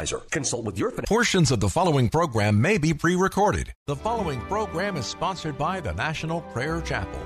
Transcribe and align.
Or 0.00 0.20
consult 0.30 0.64
with 0.64 0.78
your 0.78 0.90
Portions 0.92 1.50
of 1.50 1.60
the 1.60 1.68
following 1.68 2.08
program 2.08 2.58
may 2.58 2.78
be 2.78 2.94
pre 2.94 3.16
recorded. 3.16 3.74
The 3.86 3.96
following 3.96 4.40
program 4.42 4.96
is 4.96 5.04
sponsored 5.04 5.58
by 5.58 5.80
the 5.80 5.92
National 5.92 6.40
Prayer 6.40 6.80
Chapel. 6.80 7.20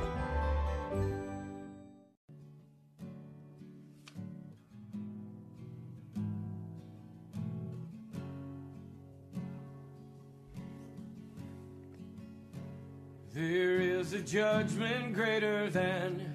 There 13.33 13.81
is 13.81 14.15
a 14.15 14.21
judgment 14.21 15.15
greater 15.15 15.71
than 15.71 16.29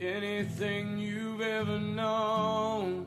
anything 0.00 0.98
you've 0.98 1.40
ever 1.40 1.78
known. 1.78 3.06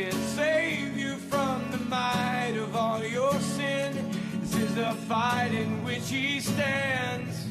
can 0.00 0.12
save 0.12 0.96
you 0.96 1.16
from 1.16 1.70
the 1.70 1.76
might 1.76 2.54
of 2.56 2.74
all 2.74 3.04
your 3.04 3.38
sin. 3.40 3.92
This 4.40 4.54
is 4.54 4.76
a 4.78 4.94
fight 4.94 5.52
in 5.52 5.84
which 5.84 6.08
He 6.08 6.40
stands 6.40 7.44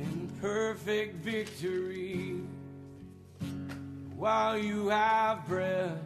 in 0.00 0.28
perfect 0.40 1.14
victory. 1.24 2.40
While 4.16 4.58
you 4.58 4.88
have 4.88 5.46
breath, 5.46 5.96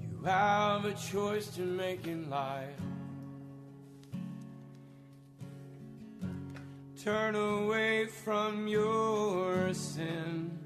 you 0.00 0.22
have 0.24 0.84
a 0.84 0.94
choice 0.94 1.48
to 1.56 1.62
make 1.62 2.06
in 2.06 2.30
life. 2.30 2.80
Turn 7.02 7.34
away 7.34 8.06
from 8.06 8.68
your 8.68 9.74
sin 9.74 10.65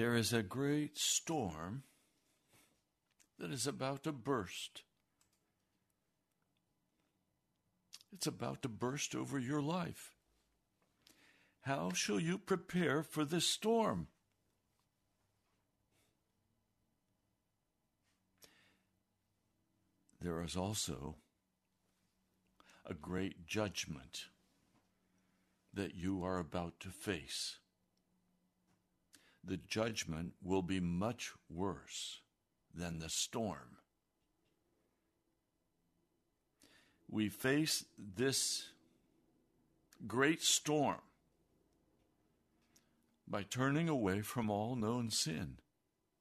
There 0.00 0.16
is 0.16 0.32
a 0.32 0.42
great 0.42 0.96
storm 0.96 1.82
that 3.38 3.50
is 3.50 3.66
about 3.66 4.04
to 4.04 4.12
burst. 4.12 4.80
It's 8.10 8.26
about 8.26 8.62
to 8.62 8.70
burst 8.70 9.14
over 9.14 9.38
your 9.38 9.60
life. 9.60 10.14
How 11.60 11.92
shall 11.92 12.18
you 12.18 12.38
prepare 12.38 13.02
for 13.02 13.26
this 13.26 13.44
storm? 13.44 14.06
There 20.18 20.42
is 20.42 20.56
also 20.56 21.16
a 22.86 22.94
great 22.94 23.46
judgment 23.46 24.28
that 25.74 25.94
you 25.94 26.24
are 26.24 26.38
about 26.38 26.80
to 26.80 26.88
face. 26.88 27.58
The 29.42 29.56
judgment 29.56 30.34
will 30.42 30.62
be 30.62 30.80
much 30.80 31.32
worse 31.48 32.20
than 32.74 32.98
the 32.98 33.08
storm. 33.08 33.78
We 37.08 37.28
face 37.28 37.84
this 37.98 38.68
great 40.06 40.42
storm 40.42 41.00
by 43.26 43.42
turning 43.42 43.88
away 43.88 44.22
from 44.22 44.50
all 44.50 44.76
known 44.76 45.10
sin, 45.10 45.58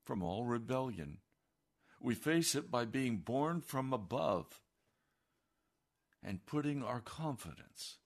from 0.04 0.24
all 0.24 0.46
rebellion. 0.46 1.18
We 2.00 2.16
face 2.16 2.56
it 2.56 2.72
by 2.72 2.86
being 2.86 3.18
born 3.18 3.62
from 3.62 3.94
above 3.94 4.62
and 6.24 6.46
putting 6.46 6.84
our 6.84 7.02
confidence 7.02 7.98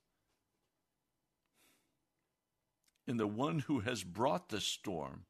in 3.08 3.18
the 3.18 3.28
one 3.28 3.60
who 3.60 3.82
has 3.82 4.04
brought 4.04 4.50
the 4.50 4.62
storm 4.62 5.26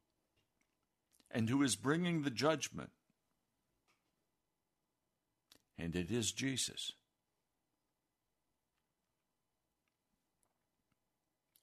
and 1.30 1.48
who 1.48 1.62
is 1.62 1.76
bringing 1.76 2.22
the 2.22 2.30
judgment. 2.30 2.90
And 5.76 5.96
it 5.96 6.10
is 6.10 6.30
Jesus. 6.32 6.92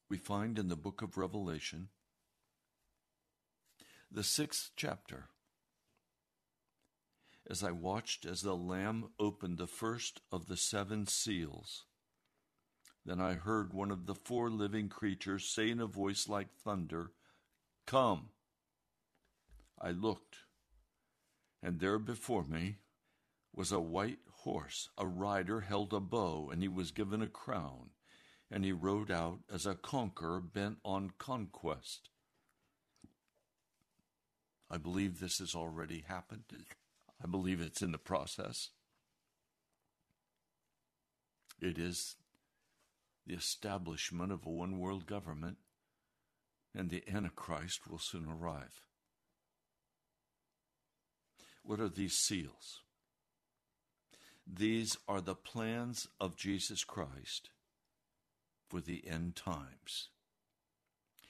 We 0.09 0.17
find 0.17 0.59
in 0.59 0.67
the 0.67 0.75
book 0.75 1.01
of 1.01 1.17
Revelation, 1.17 1.87
the 4.11 4.23
sixth 4.23 4.71
chapter, 4.75 5.29
as 7.49 7.63
I 7.63 7.71
watched 7.71 8.25
as 8.25 8.41
the 8.41 8.55
Lamb 8.55 9.11
opened 9.17 9.57
the 9.57 9.67
first 9.67 10.19
of 10.29 10.47
the 10.47 10.57
seven 10.57 11.07
seals. 11.07 11.85
Then 13.05 13.19
I 13.19 13.33
heard 13.33 13.73
one 13.73 13.91
of 13.91 14.05
the 14.05 14.15
four 14.15 14.49
living 14.49 14.87
creatures 14.87 15.45
say 15.45 15.69
in 15.69 15.79
a 15.79 15.87
voice 15.87 16.29
like 16.29 16.53
thunder, 16.53 17.11
Come. 17.85 18.29
I 19.79 19.91
looked, 19.91 20.37
and 21.63 21.79
there 21.79 21.97
before 21.97 22.43
me 22.43 22.77
was 23.53 23.71
a 23.71 23.79
white 23.79 24.19
horse. 24.43 24.89
A 24.97 25.07
rider 25.07 25.61
held 25.61 25.93
a 25.93 25.99
bow, 25.99 26.49
and 26.51 26.61
he 26.61 26.67
was 26.67 26.91
given 26.91 27.21
a 27.21 27.27
crown, 27.27 27.89
and 28.51 28.63
he 28.63 28.71
rode 28.71 29.09
out 29.09 29.39
as 29.51 29.65
a 29.65 29.75
conqueror 29.75 30.39
bent 30.39 30.77
on 30.85 31.13
conquest. 31.17 32.09
I 34.69 34.77
believe 34.77 35.19
this 35.19 35.39
has 35.39 35.55
already 35.55 36.03
happened. 36.07 36.43
I 37.21 37.27
believe 37.27 37.59
it's 37.59 37.81
in 37.81 37.91
the 37.91 37.97
process. 37.97 38.69
It 41.59 41.77
is 41.77 42.15
the 43.25 43.33
establishment 43.33 44.31
of 44.31 44.45
a 44.45 44.49
one 44.49 44.79
world 44.79 45.05
government, 45.05 45.57
and 46.73 46.89
the 46.89 47.03
Antichrist 47.07 47.87
will 47.89 47.99
soon 47.99 48.27
arrive. 48.27 48.81
What 51.63 51.79
are 51.79 51.89
these 51.89 52.17
seals? 52.17 52.81
These 54.47 54.97
are 55.07 55.21
the 55.21 55.35
plans 55.35 56.07
of 56.19 56.35
Jesus 56.35 56.83
Christ 56.83 57.49
for 58.67 58.81
the 58.81 59.07
end 59.07 59.35
times. 59.35 60.09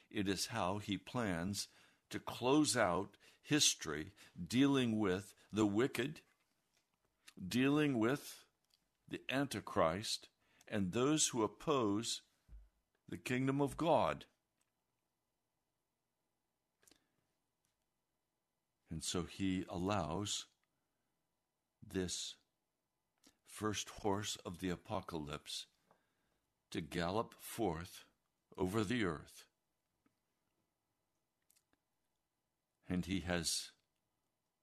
It 0.10 0.28
is 0.28 0.48
how 0.48 0.78
he 0.78 0.98
plans 0.98 1.68
to 2.10 2.20
close 2.20 2.78
out 2.78 3.18
history 3.42 4.12
dealing 4.48 5.00
with 5.00 5.34
the 5.52 5.66
wicked, 5.66 6.22
dealing 7.48 8.00
with 8.00 8.44
the 9.10 9.22
Antichrist, 9.30 10.30
and 10.72 10.94
those 10.94 11.28
who 11.28 11.44
oppose 11.44 12.22
the 13.10 13.18
kingdom 13.18 13.62
of 13.62 13.76
God. 13.76 14.24
And 18.90 19.04
so 19.04 19.24
he 19.24 19.66
allows 19.70 20.46
this 21.86 22.36
first 23.46 23.90
horse 23.90 24.38
of 24.46 24.60
the 24.60 24.70
apocalypse 24.70 25.66
to 26.72 26.80
gallop 26.80 27.36
forth 27.42 28.06
over 28.58 28.86
the 28.86 29.04
earth. 29.04 29.46
And 32.88 33.06
he 33.06 33.22
has 33.22 33.72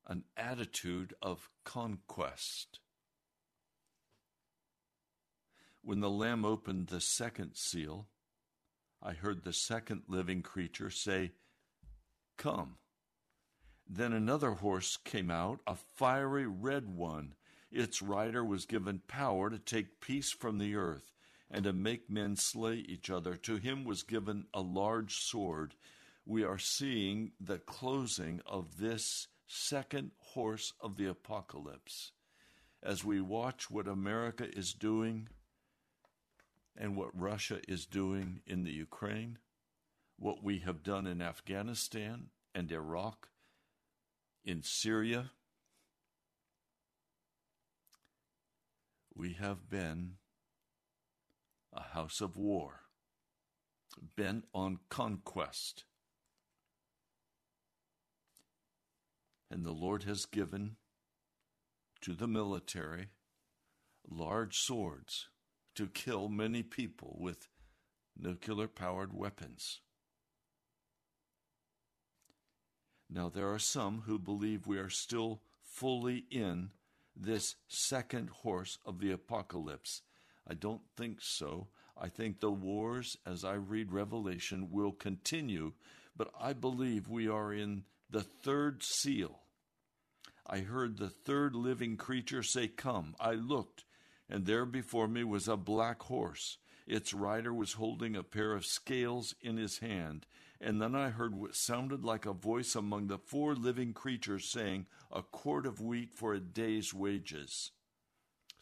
an 0.06 0.25
attitude 0.38 1.12
of 1.20 1.50
conquest. 1.64 2.81
When 5.83 6.01
the 6.01 6.11
Lamb 6.11 6.45
opened 6.45 6.89
the 6.89 7.01
second 7.01 7.55
seal, 7.55 8.08
I 9.03 9.13
heard 9.13 9.44
the 9.44 9.53
second 9.53 10.03
living 10.08 10.43
creature 10.43 10.91
say, 10.91 11.32
Come. 12.37 12.77
Then 13.89 14.13
another 14.13 14.53
horse 14.53 14.97
came 14.97 15.31
out, 15.31 15.61
a 15.67 15.75
fiery 15.75 16.47
red 16.47 16.89
one. 16.89 17.35
Its 17.70 18.03
rider 18.03 18.44
was 18.44 18.67
given 18.67 19.03
power 19.08 19.51
to 19.51 19.58
take 19.58 20.01
peace 20.01 20.31
from 20.31 20.58
the 20.58 20.75
earth 20.75 21.13
and 21.51 21.65
to 21.65 21.73
make 21.73 22.11
men 22.11 22.37
slay 22.37 22.77
each 22.77 23.08
other. 23.08 23.37
To 23.37 23.56
him 23.56 23.85
was 23.85 24.03
given 24.03 24.47
a 24.53 24.61
large 24.61 25.17
sword. 25.17 25.75
We 26.27 26.44
are 26.44 26.58
seeing 26.58 27.32
the 27.41 27.58
closing 27.58 28.41
of 28.44 28.79
this 28.79 29.29
second 29.47 30.11
horse 30.19 30.75
of 30.81 30.97
the 30.97 31.06
apocalypse 31.06 32.13
as 32.82 33.05
we 33.05 33.20
watch 33.20 33.70
what 33.70 33.89
America 33.89 34.47
is 34.56 34.73
doing 34.73 35.29
and 36.79 36.97
what 36.97 37.11
Russia 37.13 37.58
is 37.67 37.85
doing 37.85 38.41
in 38.47 38.63
the 38.63 38.73
Ukraine, 38.73 39.39
what 40.17 40.44
we 40.44 40.61
have 40.61 40.85
done 40.85 41.06
in 41.06 41.20
Afghanistan 41.20 42.29
and 42.55 42.70
Iraq, 42.70 43.29
in 44.44 44.63
Syria. 44.63 45.32
We 49.15 49.32
have 49.32 49.69
been 49.69 50.13
a 51.73 51.82
house 51.82 52.20
of 52.20 52.37
war, 52.37 52.82
bent 54.17 54.44
on 54.55 54.79
conquest. 54.89 55.85
And 59.51 59.65
the 59.65 59.73
Lord 59.73 60.05
has 60.05 60.27
given 60.27 60.77
to 62.03 62.13
the 62.13 62.29
military 62.29 63.08
large 64.08 64.56
swords 64.58 65.27
to 65.79 65.87
kill 65.87 66.29
many 66.29 66.61
people 66.61 67.17
with 67.20 67.47
nuclear 68.20 68.67
powered 68.67 69.13
weapons. 69.17 69.79
Now, 73.08 73.29
there 73.29 73.53
are 73.53 73.61
some 73.61 74.03
who 74.05 74.19
believe 74.19 74.67
we 74.67 74.79
are 74.79 74.91
still 74.91 75.41
fully 75.63 76.25
in 76.32 76.70
this 77.15 77.55
second 77.69 78.29
horse 78.29 78.79
of 78.85 78.99
the 78.99 79.13
apocalypse. 79.13 80.03
I 80.49 80.55
don't 80.55 80.82
think 80.97 81.19
so. 81.20 81.69
I 81.97 82.08
think 82.08 82.41
the 82.41 82.51
wars, 82.51 83.17
as 83.25 83.44
I 83.44 83.55
read 83.55 83.93
Revelation, 83.93 84.73
will 84.73 84.91
continue, 84.91 85.75
but 86.17 86.32
I 86.41 86.55
believe 86.55 87.08
we 87.08 87.29
are 87.29 87.53
in 87.53 87.85
the 88.11 88.25
third 88.25 88.82
seal. 88.82 89.43
I 90.44 90.58
heard 90.58 90.97
the 90.97 91.08
third 91.08 91.55
living 91.55 91.97
creature 91.97 92.43
say, 92.43 92.67
Come. 92.67 93.15
I 93.20 93.35
looked, 93.35 93.85
And 94.29 94.44
there 94.44 94.67
before 94.67 95.08
me 95.08 95.25
was 95.25 95.49
a 95.49 95.56
black 95.56 96.03
horse. 96.03 96.58
Its 96.87 97.15
rider 97.15 97.53
was 97.53 97.75
holding 97.75 98.17
a 98.17 98.23
pair 98.23 98.53
of 98.53 98.67
scales 98.67 99.35
in 99.41 99.56
his 99.56 99.79
hand. 99.79 100.27
And 100.61 100.82
then 100.82 100.94
I 100.94 101.11
heard 101.11 101.35
what 101.35 101.55
sounded 101.55 102.05
like 102.05 102.27
a 102.27 102.32
voice 102.32 102.75
among 102.75 103.06
the 103.06 103.19
four 103.19 103.55
living 103.55 103.93
creatures 103.93 104.49
saying, 104.49 104.87
A 105.11 105.23
quart 105.23 105.67
of 105.67 105.81
wheat 105.81 106.13
for 106.15 106.35
a 106.35 106.41
day's 106.41 106.93
wages, 106.93 107.70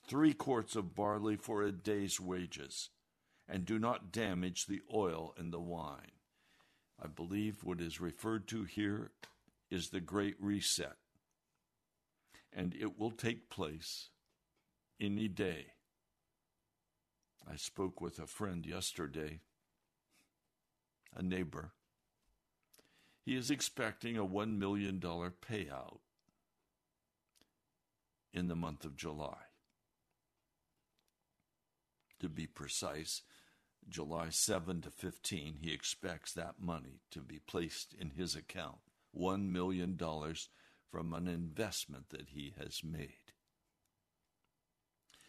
three 0.07 0.35
quarts 0.35 0.77
of 0.77 0.95
barley 0.95 1.37
for 1.37 1.63
a 1.63 1.73
day's 1.73 2.21
wages, 2.21 2.91
and 3.49 3.65
do 3.65 3.79
not 3.79 4.13
damage 4.13 4.67
the 4.67 4.83
oil 4.93 5.35
and 5.39 5.53
the 5.53 5.61
wine. 5.61 6.13
I 7.03 7.07
believe 7.09 7.65
what 7.65 7.81
is 7.81 8.01
referred 8.01 8.47
to 8.49 8.65
here 8.65 9.13
is 9.71 9.89
the 9.89 10.01
Great 10.01 10.37
Reset, 10.39 10.97
and 12.53 12.75
it 12.75 12.99
will 12.99 13.11
take 13.11 13.51
place 13.51 14.11
any 15.01 15.29
day. 15.29 15.67
I 17.49 17.57
spoke 17.57 18.01
with 18.01 18.19
a 18.19 18.27
friend 18.27 18.67
yesterday, 18.67 19.41
a 21.15 21.23
neighbor. 21.23 21.73
He 23.25 23.37
is 23.37 23.51
expecting 23.51 24.17
a 24.17 24.25
$1 24.25 24.59
million 24.59 25.01
payout 25.01 25.99
in 28.33 28.49
the 28.49 28.57
month 28.57 28.85
of 28.85 28.97
July. 28.97 29.39
To 32.21 32.29
be 32.29 32.47
precise, 32.47 33.23
July 33.89 34.29
7 34.31 34.81
to 34.83 34.91
15, 34.91 35.59
he 35.61 35.73
expects 35.73 36.33
that 36.33 36.61
money 36.61 37.01
to 37.11 37.21
be 37.21 37.39
placed 37.39 37.95
in 37.95 38.11
his 38.11 38.35
account 38.35 38.79
$1 39.17 39.51
million 39.51 39.99
from 40.91 41.15
an 41.15 41.29
investment 41.29 42.09
that 42.11 42.29
he 42.31 42.55
has 42.59 42.83
made. 42.85 43.26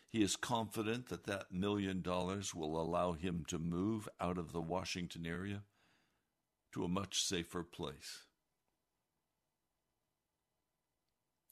He 0.10 0.24
is 0.24 0.36
confident 0.36 1.10
that 1.10 1.26
that 1.26 1.52
million 1.52 2.02
dollars 2.02 2.56
will 2.56 2.80
allow 2.82 3.14
him 3.14 3.44
to 3.50 3.60
move 3.60 4.08
out 4.20 4.38
of 4.38 4.54
the 4.54 4.62
Washington 4.62 5.26
area 5.26 5.64
to 6.74 6.84
a 6.84 6.90
much 6.90 7.22
safer 7.22 7.64
place. 7.64 8.24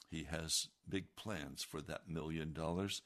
He 0.09 0.24
has 0.24 0.69
big 0.88 1.15
plans 1.15 1.63
for 1.63 1.81
that 1.81 2.07
million 2.07 2.53
dollars, 2.53 3.01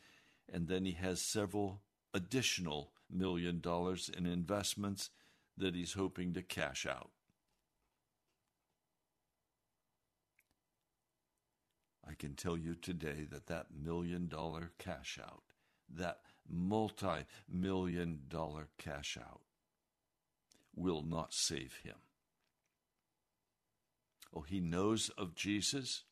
and 0.51 0.67
then 0.67 0.85
he 0.85 0.91
has 0.91 1.21
several 1.21 1.81
additional 2.13 2.91
million 3.09 3.59
dollars 3.59 4.09
in 4.15 4.25
investments 4.25 5.09
that 5.57 5.75
he's 5.75 5.93
hoping 5.93 6.33
to 6.33 6.41
cash 6.41 6.85
out. 6.85 7.09
I 12.09 12.15
can 12.15 12.33
tell 12.33 12.57
you 12.57 12.73
today 12.73 13.27
that 13.29 13.47
that 13.47 13.67
million 13.71 14.27
dollar 14.27 14.71
cash 14.79 15.19
out, 15.21 15.43
that 15.95 16.21
multi 16.49 17.25
million 17.47 18.21
dollar 18.27 18.69
cash 18.79 19.15
out, 19.21 19.41
will 20.75 21.03
not 21.03 21.33
save 21.33 21.79
him. 21.83 21.97
Oh, 24.35 24.41
he 24.41 24.59
knows 24.59 25.09
of 25.17 25.35
Jesus. 25.35 26.03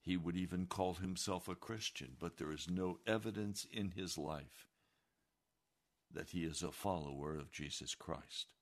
He 0.00 0.16
would 0.16 0.36
even 0.36 0.66
call 0.66 0.94
himself 0.94 1.48
a 1.48 1.54
Christian, 1.54 2.16
but 2.18 2.38
there 2.38 2.50
is 2.50 2.66
no 2.68 2.98
evidence 3.06 3.66
in 3.70 3.90
his 3.90 4.16
life 4.16 4.66
that 6.12 6.30
he 6.30 6.44
is 6.44 6.62
a 6.62 6.72
follower 6.72 7.36
of 7.36 7.52
Jesus 7.52 7.94
Christ. 7.94 8.54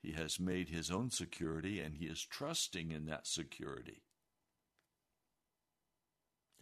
He 0.00 0.12
has 0.12 0.40
made 0.40 0.70
his 0.70 0.90
own 0.90 1.10
security 1.10 1.78
and 1.78 1.94
he 1.94 2.06
is 2.06 2.24
trusting 2.24 2.90
in 2.90 3.06
that 3.06 3.26
security. 3.26 4.02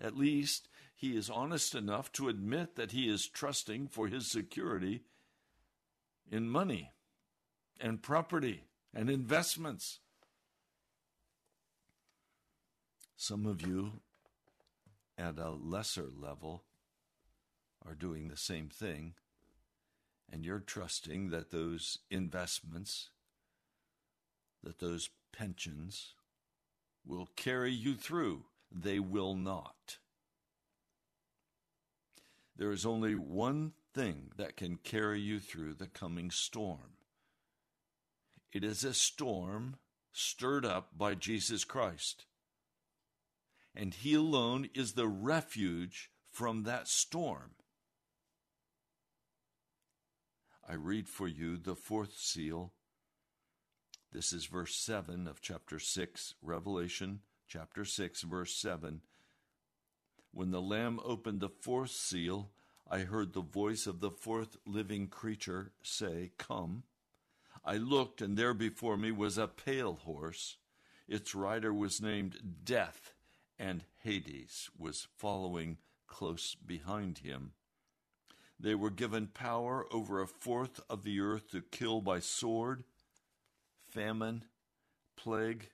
At 0.00 0.16
least 0.16 0.68
he 0.94 1.16
is 1.16 1.28
honest 1.30 1.74
enough 1.74 2.10
to 2.12 2.28
admit 2.28 2.76
that 2.76 2.92
he 2.92 3.08
is 3.08 3.26
trusting 3.26 3.88
for 3.88 4.08
his 4.08 4.26
security 4.26 5.02
in 6.30 6.48
money 6.48 6.92
and 7.80 8.02
property 8.02 8.64
and 8.94 9.10
investments. 9.10 10.00
Some 13.16 13.46
of 13.46 13.66
you 13.66 14.00
at 15.18 15.38
a 15.38 15.50
lesser 15.50 16.08
level 16.14 16.64
are 17.84 17.94
doing 17.94 18.28
the 18.28 18.36
same 18.36 18.68
thing 18.68 19.14
and 20.32 20.44
you're 20.44 20.60
trusting 20.60 21.30
that 21.30 21.50
those 21.50 21.98
investments, 22.10 23.10
that 24.62 24.78
those 24.78 25.10
pensions 25.32 26.14
will 27.04 27.28
carry 27.36 27.72
you 27.72 27.94
through. 27.94 28.44
They 28.70 28.98
will 28.98 29.34
not. 29.34 29.98
There 32.56 32.70
is 32.70 32.86
only 32.86 33.14
one 33.14 33.72
thing 33.94 34.32
that 34.36 34.56
can 34.56 34.76
carry 34.76 35.20
you 35.20 35.40
through 35.40 35.74
the 35.74 35.86
coming 35.86 36.30
storm. 36.30 36.96
It 38.52 38.62
is 38.64 38.84
a 38.84 38.94
storm 38.94 39.76
stirred 40.12 40.64
up 40.64 40.90
by 40.96 41.14
Jesus 41.14 41.64
Christ. 41.64 42.26
And 43.74 43.94
He 43.94 44.14
alone 44.14 44.68
is 44.74 44.92
the 44.92 45.08
refuge 45.08 46.10
from 46.30 46.64
that 46.64 46.86
storm. 46.86 47.52
I 50.68 50.74
read 50.74 51.08
for 51.08 51.26
you 51.26 51.56
the 51.56 51.74
fourth 51.74 52.16
seal. 52.16 52.72
This 54.12 54.32
is 54.32 54.46
verse 54.46 54.76
7 54.76 55.26
of 55.26 55.40
chapter 55.40 55.78
6, 55.78 56.34
Revelation 56.42 57.20
chapter 57.50 57.84
6, 57.84 58.22
verse 58.22 58.54
7. 58.54 59.00
When 60.30 60.52
the 60.52 60.62
Lamb 60.62 61.00
opened 61.04 61.40
the 61.40 61.48
fourth 61.48 61.90
seal, 61.90 62.50
I 62.88 63.00
heard 63.00 63.32
the 63.32 63.40
voice 63.40 63.88
of 63.88 63.98
the 63.98 64.10
fourth 64.10 64.56
living 64.64 65.08
creature 65.08 65.72
say, 65.82 66.30
Come. 66.38 66.84
I 67.64 67.76
looked, 67.76 68.22
and 68.22 68.36
there 68.36 68.54
before 68.54 68.96
me 68.96 69.10
was 69.10 69.36
a 69.36 69.48
pale 69.48 69.94
horse. 69.94 70.58
Its 71.08 71.34
rider 71.34 71.74
was 71.74 72.00
named 72.00 72.60
Death, 72.62 73.14
and 73.58 73.82
Hades 74.04 74.70
was 74.78 75.08
following 75.16 75.78
close 76.06 76.54
behind 76.54 77.18
him. 77.18 77.50
They 78.60 78.76
were 78.76 78.90
given 78.90 79.26
power 79.26 79.86
over 79.92 80.20
a 80.20 80.28
fourth 80.28 80.80
of 80.88 81.02
the 81.02 81.18
earth 81.18 81.50
to 81.50 81.62
kill 81.62 82.00
by 82.00 82.20
sword, 82.20 82.84
famine, 83.90 84.44
plague, 85.16 85.70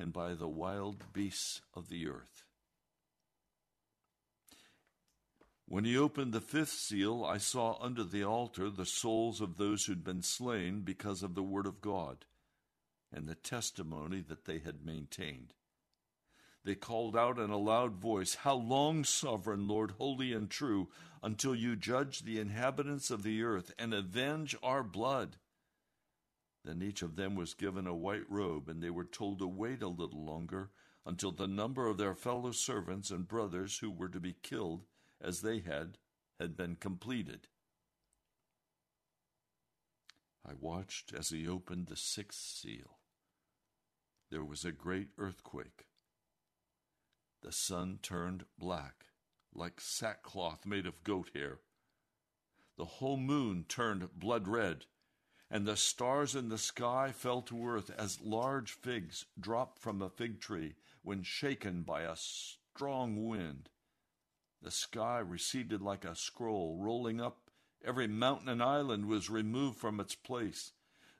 and 0.00 0.12
by 0.12 0.34
the 0.34 0.48
wild 0.48 1.12
beasts 1.12 1.60
of 1.74 1.90
the 1.90 2.08
earth. 2.08 2.44
When 5.66 5.84
he 5.84 5.96
opened 5.96 6.32
the 6.32 6.40
fifth 6.40 6.72
seal, 6.72 7.24
I 7.24 7.38
saw 7.38 7.76
under 7.80 8.02
the 8.02 8.24
altar 8.24 8.70
the 8.70 8.86
souls 8.86 9.40
of 9.40 9.56
those 9.56 9.84
who'd 9.84 10.02
been 10.02 10.22
slain 10.22 10.80
because 10.80 11.22
of 11.22 11.34
the 11.34 11.42
word 11.42 11.66
of 11.66 11.80
God 11.80 12.24
and 13.12 13.28
the 13.28 13.34
testimony 13.34 14.20
that 14.28 14.46
they 14.46 14.58
had 14.58 14.84
maintained. 14.84 15.52
They 16.64 16.74
called 16.74 17.16
out 17.16 17.38
in 17.38 17.50
a 17.50 17.56
loud 17.56 17.96
voice, 17.96 18.36
How 18.36 18.54
long, 18.54 19.04
sovereign 19.04 19.68
Lord, 19.68 19.92
holy 19.92 20.32
and 20.32 20.50
true, 20.50 20.88
until 21.22 21.54
you 21.54 21.76
judge 21.76 22.20
the 22.20 22.40
inhabitants 22.40 23.10
of 23.10 23.22
the 23.22 23.42
earth 23.42 23.72
and 23.78 23.94
avenge 23.94 24.56
our 24.62 24.82
blood? 24.82 25.36
Then 26.64 26.82
each 26.82 27.02
of 27.02 27.16
them 27.16 27.34
was 27.34 27.54
given 27.54 27.86
a 27.86 27.94
white 27.94 28.28
robe, 28.28 28.68
and 28.68 28.82
they 28.82 28.90
were 28.90 29.04
told 29.04 29.38
to 29.38 29.46
wait 29.46 29.82
a 29.82 29.88
little 29.88 30.24
longer 30.24 30.70
until 31.06 31.32
the 31.32 31.48
number 31.48 31.86
of 31.86 31.96
their 31.96 32.14
fellow 32.14 32.52
servants 32.52 33.10
and 33.10 33.26
brothers 33.26 33.78
who 33.78 33.90
were 33.90 34.08
to 34.10 34.20
be 34.20 34.34
killed 34.42 34.84
as 35.20 35.40
they 35.40 35.60
had 35.60 35.98
had 36.38 36.56
been 36.56 36.76
completed. 36.76 37.48
I 40.46 40.54
watched 40.54 41.12
as 41.14 41.30
he 41.30 41.46
opened 41.46 41.86
the 41.86 41.96
sixth 41.96 42.40
seal. 42.40 42.98
There 44.30 44.44
was 44.44 44.64
a 44.64 44.72
great 44.72 45.08
earthquake 45.18 45.86
the 47.42 47.52
sun 47.52 47.98
turned 48.02 48.44
black, 48.58 49.06
like 49.54 49.80
sackcloth 49.80 50.66
made 50.66 50.86
of 50.86 51.02
goat 51.04 51.30
hair. 51.34 51.60
The 52.76 52.84
whole 52.84 53.16
moon 53.16 53.64
turned 53.68 54.08
blood 54.18 54.46
red, 54.46 54.86
and 55.50 55.66
the 55.66 55.76
stars 55.76 56.34
in 56.34 56.48
the 56.48 56.58
sky 56.58 57.10
fell 57.12 57.42
to 57.42 57.66
earth 57.66 57.90
as 57.98 58.20
large 58.20 58.72
figs 58.72 59.26
drop 59.38 59.78
from 59.78 60.00
a 60.00 60.08
fig 60.08 60.40
tree 60.40 60.74
when 61.02 61.22
shaken 61.22 61.82
by 61.82 62.02
a 62.02 62.14
strong 62.14 63.26
wind. 63.26 63.68
The 64.62 64.70
sky 64.70 65.18
receded 65.18 65.82
like 65.82 66.04
a 66.04 66.14
scroll, 66.14 66.76
rolling 66.78 67.20
up. 67.20 67.50
Every 67.84 68.06
mountain 68.06 68.48
and 68.48 68.62
island 68.62 69.06
was 69.06 69.30
removed 69.30 69.78
from 69.78 69.98
its 69.98 70.14
place. 70.14 70.72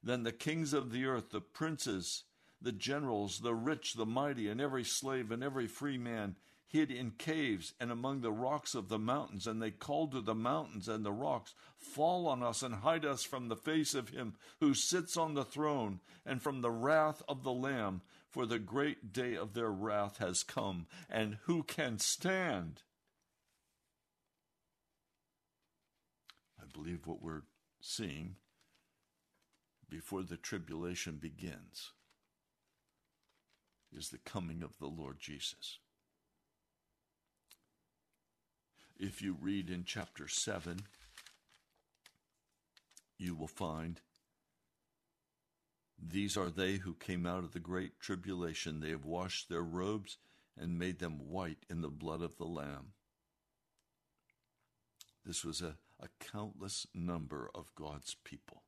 Then 0.03 0.23
the 0.23 0.33
kings 0.33 0.73
of 0.73 0.93
the 0.93 1.07
earth, 1.07 1.31
the 1.31 1.41
princes, 1.41 2.25
the 2.61 2.73
generals, 2.73 3.41
the 3.41 3.55
rich, 3.55 3.95
the 3.95 4.07
mighty, 4.07 4.49
and 4.49 4.61
every 4.61 4.85
slave 4.85 5.31
and 5.31 5.43
every 5.43 5.67
free 5.67 5.99
man 5.99 6.37
hid 6.71 6.91
in 6.91 7.11
caves 7.11 7.75
and 7.81 7.91
among 7.91 8.21
the 8.21 8.31
rocks 8.31 8.77
of 8.77 8.89
the 8.89 8.99
mountains, 8.99 9.47
and 9.47 9.61
they 9.61 9.73
called 9.73 10.13
to 10.13 10.21
the 10.21 10.35
mountains 10.35 10.89
and 10.89 11.05
the 11.05 11.13
rocks, 11.13 11.53
Fall 11.77 12.29
on 12.29 12.43
us 12.43 12.63
and 12.63 12.77
hide 12.77 13.05
us 13.05 13.25
from 13.25 13.49
the 13.49 13.57
face 13.57 13.93
of 13.93 14.11
him 14.11 14.35
who 14.61 14.73
sits 14.75 15.17
on 15.17 15.35
the 15.35 15.45
throne 15.45 15.99
and 16.25 16.41
from 16.41 16.61
the 16.61 16.71
wrath 16.71 17.23
of 17.29 17.43
the 17.43 17.53
Lamb, 17.53 18.03
for 18.29 18.47
the 18.47 18.61
great 18.61 19.13
day 19.13 19.35
of 19.35 19.55
their 19.55 19.71
wrath 19.71 20.19
has 20.19 20.45
come, 20.45 20.87
and 21.09 21.39
who 21.47 21.65
can 21.65 21.99
stand? 21.99 22.83
I 26.61 26.65
believe 26.73 27.07
what 27.07 27.21
we're 27.21 27.43
seeing 27.81 28.37
before 29.89 30.23
the 30.23 30.37
tribulation 30.37 31.17
begins 31.17 31.91
is 33.93 34.11
the 34.11 34.19
coming 34.19 34.63
of 34.63 34.79
the 34.79 34.87
Lord 34.87 35.19
Jesus. 35.19 35.79
If 39.03 39.23
you 39.23 39.35
read 39.41 39.71
in 39.71 39.85
chapter 39.85 40.29
7, 40.29 40.83
you 43.17 43.35
will 43.35 43.49
find 43.49 43.99
these 45.99 46.37
are 46.37 46.51
they 46.51 46.75
who 46.75 46.93
came 46.93 47.25
out 47.25 47.43
of 47.43 47.53
the 47.53 47.61
great 47.61 47.99
tribulation. 47.99 48.81
They 48.81 48.91
have 48.91 49.07
washed 49.07 49.49
their 49.49 49.63
robes 49.63 50.19
and 50.55 50.79
made 50.79 50.99
them 50.99 51.31
white 51.31 51.65
in 51.71 51.81
the 51.81 51.89
blood 51.89 52.21
of 52.21 52.37
the 52.37 52.45
Lamb. 52.45 52.93
This 55.25 55.47
was 55.47 55.63
a, 55.63 55.77
a 55.99 56.09
countless 56.19 56.87
number 56.95 57.51
of 57.55 57.75
God's 57.75 58.15
people. 58.23 58.65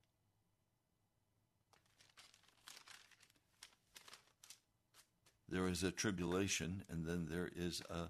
There 5.46 5.68
is 5.68 5.82
a 5.82 5.90
tribulation, 5.90 6.84
and 6.88 7.04
then 7.04 7.26
there 7.28 7.50
is 7.54 7.82
a, 7.90 8.08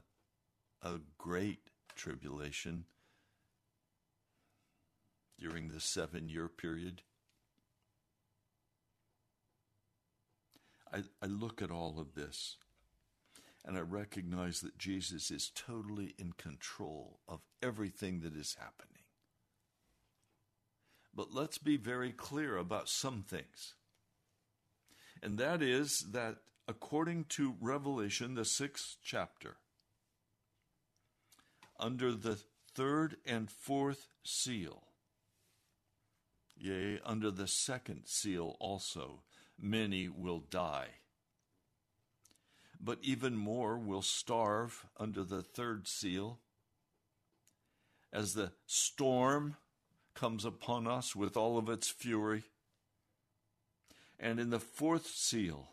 a 0.87 1.01
great 1.19 1.72
tribulation 1.97 2.85
during 5.39 5.69
the 5.69 5.81
seven 5.81 6.29
year 6.29 6.49
period. 6.49 7.03
I, 10.93 11.03
I 11.23 11.27
look 11.27 11.63
at 11.63 11.71
all 11.71 11.99
of 11.99 12.15
this 12.15 12.57
and 13.65 13.77
I 13.77 13.81
recognize 13.81 14.61
that 14.61 14.79
Jesus 14.79 15.31
is 15.31 15.51
totally 15.55 16.15
in 16.19 16.33
control 16.33 17.21
of 17.29 17.41
everything 17.63 18.21
that 18.21 18.35
is 18.35 18.57
happening. 18.59 19.03
But 21.15 21.33
let's 21.33 21.59
be 21.59 21.77
very 21.77 22.11
clear 22.11 22.57
about 22.57 22.89
some 22.89 23.23
things. 23.23 23.75
And 25.23 25.39
that 25.39 25.63
is 25.63 26.07
that 26.13 26.39
according 26.67 27.27
to 27.31 27.55
Revelation, 27.61 28.35
the 28.35 28.45
sixth 28.45 28.97
chapter, 29.03 29.57
under 31.83 32.13
the 32.13 32.39
third 32.75 33.17
and 33.27 33.51
fourth 33.51 34.09
seal, 34.23 34.85
yea, 36.57 37.01
under 37.05 37.31
the 37.31 37.49
second 37.49 38.03
seal 38.07 38.57
also, 38.61 39.23
many 39.61 40.09
will 40.09 40.39
die. 40.39 40.89
But 42.81 42.99
even 43.03 43.37
more 43.37 43.77
will 43.77 44.03
starve 44.03 44.87
under 44.99 45.25
the 45.25 45.43
third 45.43 45.87
seal. 45.89 46.39
As 48.13 48.35
the 48.35 48.53
storm 48.67 49.57
comes 50.15 50.45
upon 50.45 50.87
us 50.87 51.17
with 51.17 51.37
all 51.37 51.59
of 51.59 51.69
its 51.69 51.89
fury. 51.89 52.45
And 54.21 54.39
in 54.39 54.51
the 54.51 54.61
fourth 54.61 55.07
seal, 55.07 55.71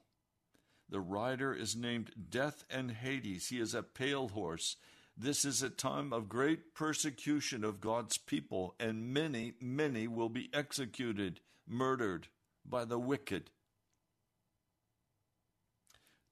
the 0.89 0.99
rider 0.99 1.53
is 1.53 1.75
named 1.75 2.11
Death 2.29 2.63
and 2.69 2.91
Hades. 2.91 3.49
He 3.49 3.59
is 3.59 3.73
a 3.73 3.83
pale 3.83 4.29
horse. 4.29 4.75
This 5.21 5.43
is 5.43 5.61
a 5.61 5.69
time 5.69 6.13
of 6.13 6.29
great 6.29 6.73
persecution 6.73 7.65
of 7.65 7.81
God's 7.81 8.17
people, 8.17 8.73
and 8.79 9.13
many, 9.13 9.51
many 9.59 10.07
will 10.07 10.29
be 10.29 10.49
executed, 10.53 11.41
murdered 11.67 12.29
by 12.65 12.85
the 12.85 12.97
wicked. 12.97 13.49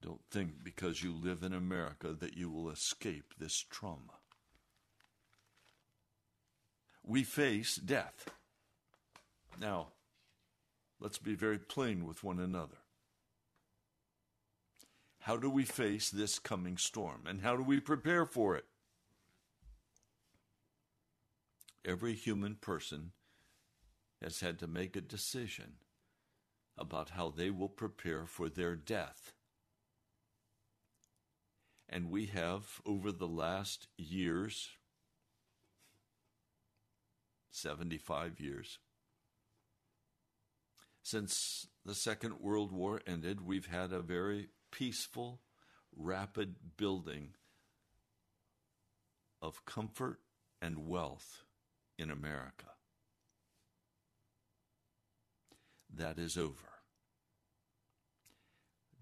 Don't 0.01 0.21
think 0.31 0.63
because 0.63 1.03
you 1.03 1.11
live 1.11 1.43
in 1.43 1.51
America 1.51 2.13
that 2.13 2.37
you 2.37 2.49
will 2.49 2.69
escape 2.69 3.33
this 3.37 3.57
trauma. 3.69 4.21
We 7.03 7.25
face 7.25 7.75
death. 7.75 8.29
Now, 9.59 9.87
let's 11.01 11.17
be 11.17 11.35
very 11.35 11.59
plain 11.59 12.05
with 12.05 12.23
one 12.23 12.39
another. 12.39 12.77
How 15.19 15.35
do 15.35 15.49
we 15.49 15.65
face 15.65 16.09
this 16.09 16.39
coming 16.39 16.77
storm 16.77 17.23
and 17.27 17.41
how 17.41 17.57
do 17.57 17.63
we 17.63 17.81
prepare 17.81 18.25
for 18.25 18.55
it? 18.55 18.63
Every 21.87 22.15
human 22.15 22.55
person 22.55 23.13
has 24.21 24.41
had 24.41 24.59
to 24.59 24.67
make 24.67 24.97
a 24.97 25.01
decision 25.01 25.75
about 26.77 27.11
how 27.11 27.29
they 27.29 27.49
will 27.49 27.69
prepare 27.69 28.25
for 28.25 28.49
their 28.49 28.75
death. 28.75 29.31
And 31.87 32.11
we 32.11 32.25
have, 32.25 32.81
over 32.85 33.13
the 33.13 33.27
last 33.27 33.87
years, 33.97 34.71
75 37.51 38.41
years, 38.41 38.79
since 41.01 41.67
the 41.85 41.95
Second 41.95 42.41
World 42.41 42.73
War 42.73 42.99
ended, 43.07 43.39
we've 43.39 43.67
had 43.67 43.93
a 43.93 44.01
very 44.01 44.49
peaceful, 44.73 45.39
rapid 45.95 46.55
building 46.75 47.29
of 49.41 49.63
comfort 49.63 50.19
and 50.61 50.89
wealth 50.89 51.45
in 51.97 52.11
America. 52.11 52.65
That 55.93 56.19
is 56.19 56.37
over. 56.37 56.77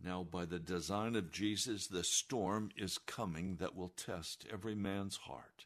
Now, 0.03 0.23
by 0.23 0.45
the 0.45 0.59
design 0.59 1.15
of 1.15 1.31
Jesus, 1.31 1.87
the 1.87 2.03
storm 2.03 2.69
is 2.77 2.97
coming 2.97 3.55
that 3.55 3.75
will 3.75 3.89
test 3.89 4.45
every 4.51 4.75
man's 4.75 5.17
heart. 5.17 5.65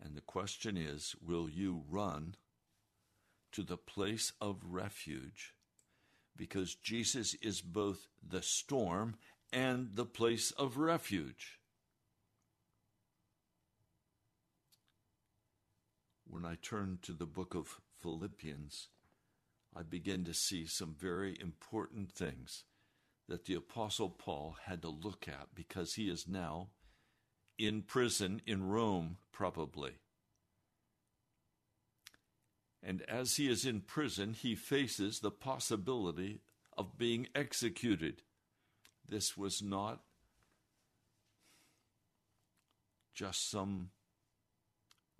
And 0.00 0.16
the 0.16 0.20
question 0.20 0.76
is 0.76 1.14
will 1.24 1.48
you 1.48 1.84
run 1.88 2.34
to 3.52 3.62
the 3.62 3.76
place 3.76 4.32
of 4.40 4.60
refuge? 4.64 5.54
Because 6.36 6.74
Jesus 6.74 7.34
is 7.34 7.60
both 7.60 8.08
the 8.26 8.42
storm 8.42 9.16
and 9.52 9.90
the 9.94 10.06
place 10.06 10.50
of 10.52 10.76
refuge. 10.76 11.60
When 16.32 16.46
I 16.46 16.54
turn 16.62 16.98
to 17.02 17.12
the 17.12 17.26
book 17.26 17.54
of 17.54 17.82
Philippians, 18.00 18.88
I 19.76 19.82
begin 19.82 20.24
to 20.24 20.32
see 20.32 20.64
some 20.64 20.96
very 20.98 21.36
important 21.38 22.10
things 22.10 22.64
that 23.28 23.44
the 23.44 23.54
Apostle 23.54 24.08
Paul 24.08 24.56
had 24.64 24.80
to 24.80 24.88
look 24.88 25.28
at 25.28 25.54
because 25.54 25.92
he 25.92 26.08
is 26.08 26.26
now 26.26 26.68
in 27.58 27.82
prison 27.82 28.40
in 28.46 28.66
Rome, 28.66 29.18
probably. 29.30 29.98
And 32.82 33.02
as 33.02 33.36
he 33.36 33.46
is 33.50 33.66
in 33.66 33.82
prison, 33.82 34.32
he 34.32 34.54
faces 34.54 35.20
the 35.20 35.30
possibility 35.30 36.40
of 36.78 36.96
being 36.96 37.28
executed. 37.34 38.22
This 39.06 39.36
was 39.36 39.60
not 39.60 40.00
just 43.12 43.50
some 43.50 43.90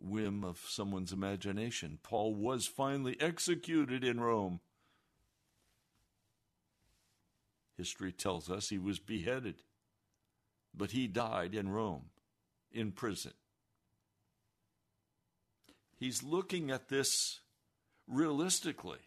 whim 0.03 0.45
of 0.45 0.59
someone's 0.69 1.13
imagination. 1.13 1.99
Paul 2.03 2.35
was 2.35 2.67
finally 2.67 3.17
executed 3.21 4.05
in 4.05 4.21
Rome. 4.21 4.61
History 7.77 8.13
tells 8.13 8.51
us 8.51 8.69
he 8.69 8.79
was 8.79 8.99
beheaded, 8.99 9.63
but 10.75 10.91
he 10.91 11.07
died 11.07 11.55
in 11.55 11.69
Rome, 11.69 12.07
in 12.71 12.93
prison. 12.93 13.33
He's 15.99 16.23
looking 16.23 16.71
at 16.71 16.89
this 16.89 17.41
realistically. 18.07 18.99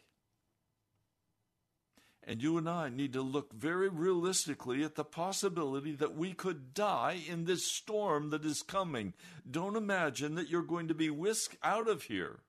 And 2.28 2.42
you 2.42 2.58
and 2.58 2.68
I 2.68 2.90
need 2.90 3.14
to 3.14 3.22
look 3.22 3.54
very 3.54 3.88
realistically 3.88 4.84
at 4.84 4.96
the 4.96 5.04
possibility 5.04 5.96
that 5.96 6.16
we 6.16 6.34
could 6.34 6.74
die 6.74 7.20
in 7.30 7.46
this 7.46 7.72
storm 7.72 8.32
that 8.32 8.44
is 8.44 8.64
coming. 8.64 9.14
Don't 9.50 9.76
imagine 9.76 10.34
that 10.36 10.50
you're 10.50 10.64
going 10.64 10.88
to 10.88 10.96
be 10.96 11.12
whisked 11.12 11.56
out 11.62 11.88
of 11.88 12.04
here 12.04 12.40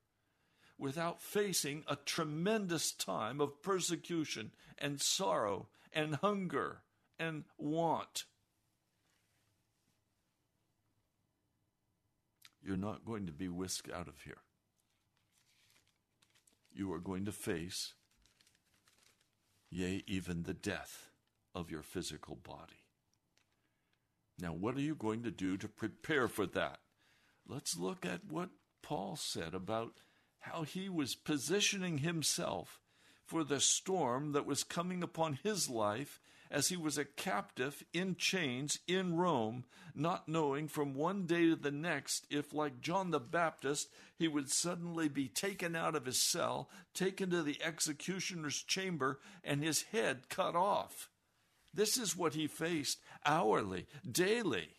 without 0.78 1.20
facing 1.20 1.84
a 1.86 1.96
tremendous 1.96 2.90
time 2.90 3.38
of 3.38 3.62
persecution 3.62 4.50
and 4.78 5.00
sorrow 5.00 5.68
and 5.92 6.16
hunger 6.16 6.80
and 7.18 7.44
want. 7.58 8.24
You're 12.62 12.78
not 12.78 13.04
going 13.04 13.26
to 13.26 13.32
be 13.32 13.48
whisked 13.48 13.90
out 13.92 14.08
of 14.08 14.22
here. 14.22 14.38
You 16.74 16.92
are 16.94 16.98
going 16.98 17.26
to 17.26 17.32
face 17.32 17.92
yea, 19.76 20.02
even 20.06 20.44
the 20.44 20.54
death 20.54 21.10
of 21.54 21.70
your 21.70 21.82
physical 21.82 22.34
body. 22.34 22.86
Now, 24.38 24.54
what 24.54 24.74
are 24.74 24.80
you 24.80 24.94
going 24.94 25.22
to 25.24 25.30
do 25.30 25.58
to 25.58 25.68
prepare 25.68 26.28
for 26.28 26.46
that? 26.46 26.78
Let's 27.46 27.76
look 27.76 28.06
at 28.06 28.24
what 28.24 28.48
Paul 28.82 29.16
said 29.16 29.54
about 29.54 29.92
how 30.38 30.62
he 30.62 30.88
was 30.88 31.14
positioning 31.14 31.98
himself 31.98 32.80
for 33.26 33.44
the 33.44 33.60
storm 33.60 34.32
that 34.32 34.46
was 34.46 34.64
coming 34.64 35.02
upon 35.02 35.40
his 35.42 35.68
life 35.68 36.20
as 36.50 36.68
he 36.68 36.76
was 36.76 36.98
a 36.98 37.04
captive 37.04 37.84
in 37.92 38.16
chains 38.16 38.78
in 38.86 39.16
Rome, 39.16 39.64
not 39.94 40.28
knowing 40.28 40.68
from 40.68 40.94
one 40.94 41.26
day 41.26 41.46
to 41.46 41.56
the 41.56 41.70
next 41.70 42.26
if, 42.30 42.52
like 42.52 42.80
John 42.80 43.10
the 43.10 43.20
Baptist, 43.20 43.88
he 44.18 44.28
would 44.28 44.50
suddenly 44.50 45.08
be 45.08 45.28
taken 45.28 45.74
out 45.74 45.94
of 45.94 46.06
his 46.06 46.20
cell, 46.20 46.68
taken 46.94 47.30
to 47.30 47.42
the 47.42 47.60
executioner's 47.62 48.62
chamber, 48.62 49.20
and 49.42 49.62
his 49.62 49.82
head 49.82 50.28
cut 50.28 50.54
off. 50.54 51.08
This 51.74 51.98
is 51.98 52.16
what 52.16 52.34
he 52.34 52.46
faced 52.46 53.00
hourly, 53.24 53.86
daily. 54.10 54.70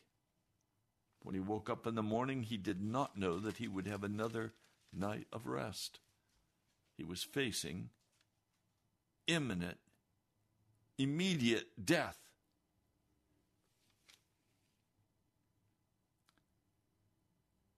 When 1.22 1.36
he 1.36 1.42
woke 1.42 1.70
up 1.70 1.86
in 1.86 1.96
the 1.96 2.04
morning, 2.04 2.44
he 2.44 2.58
did 2.58 2.82
not 2.82 3.18
know 3.18 3.38
that 3.40 3.58
he 3.58 3.68
would 3.68 3.86
have 3.86 4.04
another 4.04 4.54
night 4.94 5.28
of 5.32 5.46
rest. 5.46 6.00
He 6.96 7.04
was 7.04 7.22
facing 7.22 7.90
imminent 9.28 9.78
immediate 10.98 11.68
death. 11.84 12.18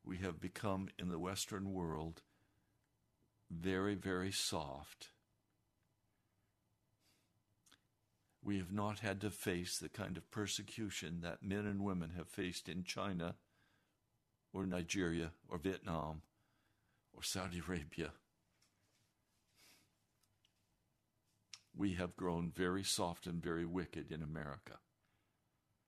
We 0.06 0.18
have 0.18 0.40
become 0.40 0.90
in 0.98 1.10
the 1.10 1.20
Western 1.20 1.72
world 1.72 2.22
very, 3.52 3.96
very 3.96 4.32
soft. 4.32 5.10
We 8.42 8.58
have 8.58 8.72
not 8.72 9.00
had 9.00 9.22
to 9.22 9.30
face 9.30 9.78
the 9.78 9.90
kind 9.90 10.18
of 10.18 10.32
persecution 10.32 11.20
that 11.22 11.44
men 11.44 11.66
and 11.66 11.84
women 11.84 12.14
have 12.16 12.28
faced 12.28 12.70
in 12.70 12.84
China 12.84 13.36
or 14.54 14.66
Nigeria 14.66 15.32
or 15.48 15.58
Vietnam 15.58 16.22
or 17.14 17.22
Saudi 17.22 17.60
Arabia 17.60 18.12
we 21.80 21.94
have 21.94 22.18
grown 22.18 22.52
very 22.54 22.84
soft 22.84 23.26
and 23.26 23.42
very 23.42 23.66
wicked 23.66 24.12
in 24.12 24.22
America. 24.22 24.80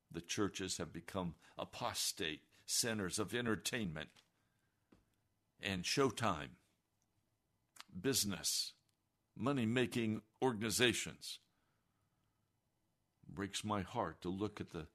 The 0.10 0.22
churches 0.22 0.78
have 0.78 0.94
become 0.94 1.36
apostate 1.58 2.44
centers 2.66 3.20
of 3.20 3.36
entertainment 3.36 4.08
and 5.62 5.84
showtime, 5.84 6.52
business, 8.00 8.72
money 9.38 9.66
making 9.66 10.22
organizations. 10.42 11.40
It 13.28 13.36
breaks 13.36 13.66
my 13.66 13.82
heart 13.82 14.22
to 14.22 14.30
look 14.30 14.62
at 14.62 14.70
the 14.70 14.88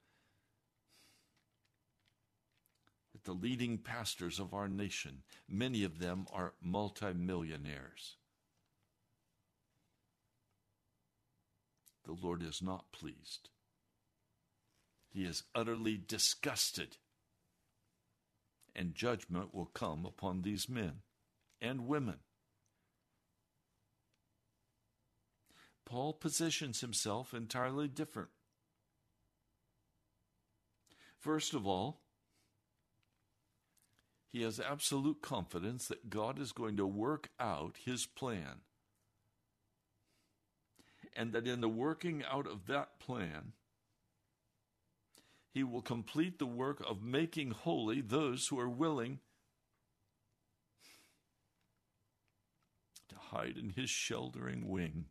at 3.14 3.24
the 3.24 3.35
leading 3.35 3.76
pastors 3.76 4.40
of 4.40 4.54
our 4.54 4.66
nation. 4.66 5.24
Many 5.46 5.85
of 5.85 5.98
them 5.98 6.26
are 6.32 6.54
multimillionaires. 6.62 8.16
The 12.06 12.16
Lord 12.20 12.42
is 12.42 12.62
not 12.62 12.92
pleased. 12.92 13.50
He 15.10 15.24
is 15.24 15.42
utterly 15.54 15.96
disgusted. 15.96 16.96
And 18.74 18.94
judgment 18.94 19.54
will 19.54 19.66
come 19.66 20.04
upon 20.04 20.42
these 20.42 20.68
men 20.68 21.00
and 21.60 21.86
women. 21.86 22.18
Paul 25.84 26.12
positions 26.12 26.80
himself 26.80 27.32
entirely 27.32 27.88
different. 27.88 28.30
First 31.18 31.54
of 31.54 31.66
all, 31.66 32.00
he 34.30 34.42
has 34.42 34.60
absolute 34.60 35.22
confidence 35.22 35.88
that 35.88 36.10
God 36.10 36.38
is 36.38 36.52
going 36.52 36.76
to 36.76 36.86
work 36.86 37.30
out 37.40 37.76
his 37.84 38.04
plan 38.04 38.60
and 41.16 41.33
that 41.33 41.46
in 41.46 41.61
the 41.61 41.68
working 41.68 42.22
out 42.31 42.46
of 42.46 42.66
that 42.66 43.00
plan, 43.00 43.52
he 45.52 45.64
will 45.64 45.83
complete 45.83 46.38
the 46.38 46.46
work 46.46 46.83
of 46.87 47.02
making 47.02 47.50
holy 47.50 48.00
those 48.00 48.48
who 48.48 48.61
are 48.61 48.68
willing 48.68 49.20
to 53.09 53.16
hide 53.16 53.57
in 53.57 53.70
his 53.70 53.88
sheltering 53.88 54.68
wing. 54.68 55.07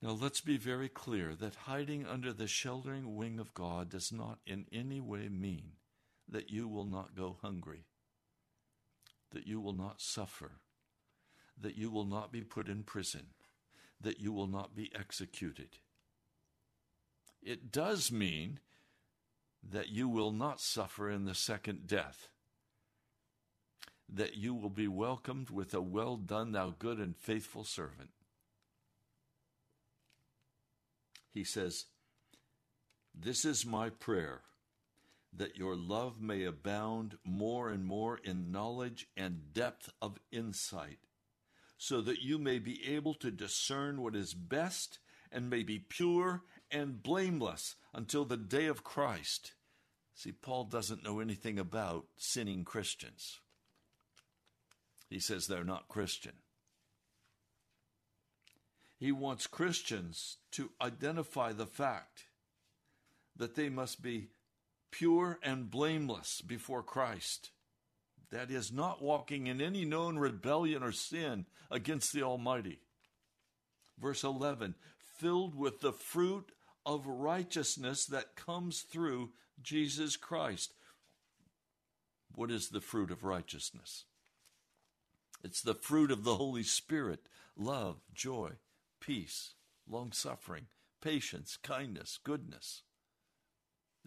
Now, 0.00 0.12
let's 0.12 0.40
be 0.40 0.56
very 0.56 0.88
clear 0.88 1.34
that 1.34 1.54
hiding 1.66 2.06
under 2.06 2.32
the 2.32 2.46
sheltering 2.46 3.16
wing 3.16 3.40
of 3.40 3.52
God 3.52 3.90
does 3.90 4.12
not 4.12 4.38
in 4.46 4.66
any 4.72 5.00
way 5.00 5.28
mean 5.28 5.72
that 6.28 6.50
you 6.50 6.68
will 6.68 6.84
not 6.84 7.16
go 7.16 7.36
hungry 7.42 7.84
that 9.32 9.46
you 9.46 9.60
will 9.60 9.72
not 9.72 10.00
suffer, 10.00 10.52
that 11.60 11.76
you 11.76 11.90
will 11.90 12.04
not 12.04 12.32
be 12.32 12.42
put 12.42 12.68
in 12.68 12.82
prison, 12.82 13.26
that 14.00 14.20
you 14.20 14.32
will 14.32 14.46
not 14.46 14.74
be 14.74 14.90
executed. 14.94 15.78
It 17.42 17.70
does 17.70 18.10
mean 18.10 18.60
that 19.62 19.88
you 19.88 20.08
will 20.08 20.32
not 20.32 20.60
suffer 20.60 21.10
in 21.10 21.24
the 21.24 21.34
second 21.34 21.86
death, 21.86 22.28
that 24.08 24.36
you 24.36 24.54
will 24.54 24.70
be 24.70 24.88
welcomed 24.88 25.50
with 25.50 25.74
a 25.74 25.80
well 25.80 26.16
done, 26.16 26.52
thou 26.52 26.74
good 26.78 26.98
and 26.98 27.16
faithful 27.16 27.64
servant. 27.64 28.10
He 31.30 31.44
says, 31.44 31.86
This 33.14 33.44
is 33.44 33.66
my 33.66 33.90
prayer 33.90 34.42
that 35.32 35.56
your 35.56 35.76
love 35.76 36.20
may 36.20 36.44
abound 36.44 37.18
more 37.24 37.68
and 37.70 37.84
more 37.84 38.18
in 38.24 38.50
knowledge 38.50 39.06
and 39.16 39.52
depth 39.52 39.90
of 40.00 40.18
insight, 40.32 40.98
so 41.76 42.00
that 42.00 42.22
you 42.22 42.38
may 42.38 42.58
be 42.58 42.86
able 42.88 43.14
to 43.14 43.30
discern 43.30 44.00
what 44.00 44.16
is 44.16 44.34
best 44.34 44.98
and 45.30 45.50
may 45.50 45.62
be 45.62 45.78
pure 45.78 46.42
and 46.70 47.02
blameless 47.02 47.76
until 47.94 48.24
the 48.24 48.36
day 48.36 48.66
of 48.66 48.84
Christ. 48.84 49.52
See, 50.14 50.32
Paul 50.32 50.64
doesn't 50.64 51.04
know 51.04 51.20
anything 51.20 51.58
about 51.58 52.06
sinning 52.16 52.64
Christians. 52.64 53.40
He 55.08 55.20
says 55.20 55.46
they're 55.46 55.64
not 55.64 55.88
Christian. 55.88 56.32
He 58.98 59.12
wants 59.12 59.46
Christians 59.46 60.38
to 60.52 60.70
identify 60.82 61.52
the 61.52 61.66
fact 61.66 62.24
that 63.36 63.54
they 63.54 63.68
must 63.68 64.02
be 64.02 64.30
pure 64.98 65.38
and 65.44 65.70
blameless 65.70 66.40
before 66.40 66.82
Christ. 66.82 67.50
That 68.30 68.50
is, 68.50 68.72
not 68.72 69.00
walking 69.00 69.46
in 69.46 69.60
any 69.60 69.84
known 69.84 70.18
rebellion 70.18 70.82
or 70.82 70.92
sin 70.92 71.46
against 71.70 72.12
the 72.12 72.22
Almighty. 72.22 72.80
Verse 74.00 74.24
11, 74.24 74.74
filled 75.18 75.54
with 75.54 75.80
the 75.80 75.92
fruit 75.92 76.50
of 76.84 77.06
righteousness 77.06 78.06
that 78.06 78.34
comes 78.34 78.80
through 78.80 79.30
Jesus 79.62 80.16
Christ. 80.16 80.72
What 82.34 82.50
is 82.50 82.68
the 82.68 82.80
fruit 82.80 83.10
of 83.10 83.24
righteousness? 83.24 84.04
It's 85.44 85.62
the 85.62 85.74
fruit 85.74 86.10
of 86.10 86.24
the 86.24 86.36
Holy 86.36 86.64
Spirit 86.64 87.20
love, 87.56 88.00
joy, 88.12 88.50
peace, 89.00 89.54
long 89.88 90.12
suffering, 90.12 90.66
patience, 91.00 91.56
kindness, 91.62 92.18
goodness. 92.22 92.82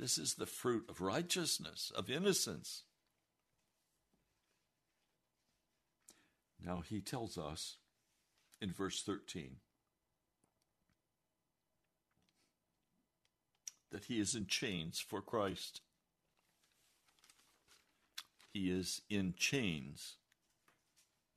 This 0.02 0.18
is 0.18 0.34
the 0.34 0.48
fruit 0.48 0.86
of 0.90 1.00
righteousness, 1.00 1.92
of 1.96 2.10
innocence. 2.10 2.86
Now 6.60 6.82
he 6.82 7.02
tells 7.02 7.38
us 7.38 7.78
in 8.60 8.72
verse 8.72 9.04
13 9.04 9.58
that 13.92 14.06
he 14.06 14.20
is 14.20 14.34
in 14.34 14.48
chains 14.48 15.00
for 15.00 15.22
Christ. 15.22 15.82
He 18.52 18.72
is 18.72 19.04
in 19.08 19.36
chains 19.38 20.16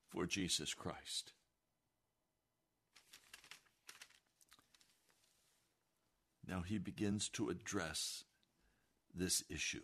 for 0.08 0.24
Jesus 0.24 0.72
Christ. 0.72 1.32
Now 6.48 6.62
he 6.62 6.78
begins 6.78 7.28
to 7.28 7.50
address 7.50 8.24
this 9.14 9.42
issue. 9.48 9.82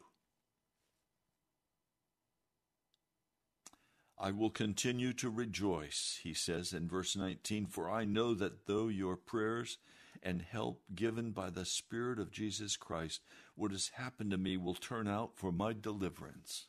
I 4.19 4.33
will 4.33 4.51
continue 4.51 5.15
to 5.15 5.31
rejoice, 5.31 6.21
he 6.23 6.35
says 6.35 6.75
in 6.75 6.89
verse 6.89 7.17
19, 7.17 7.65
for 7.67 7.91
I 7.91 8.05
know 8.05 8.35
that 8.35 8.67
though 8.67 8.89
your 8.89 9.17
prayers 9.17 9.79
and 10.23 10.43
help 10.43 10.83
given 10.95 11.31
by 11.31 11.49
the 11.49 11.65
Spirit 11.65 12.19
of 12.19 12.31
Jesus 12.31 12.77
Christ, 12.77 13.23
what 13.55 13.71
has 13.71 13.93
happened 13.95 14.31
to 14.33 14.37
me 14.37 14.59
will 14.59 14.75
turn 14.75 15.09
out 15.09 15.31
for 15.37 15.51
my 15.51 15.73
deliverance. 15.73 16.67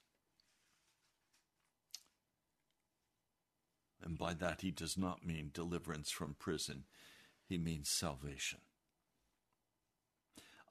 And 4.01 4.17
by 4.17 4.33
that, 4.35 4.61
he 4.61 4.71
does 4.71 4.97
not 4.97 5.25
mean 5.25 5.51
deliverance 5.53 6.09
from 6.09 6.35
prison, 6.39 6.85
he 7.43 7.57
means 7.57 7.89
salvation. 7.89 8.59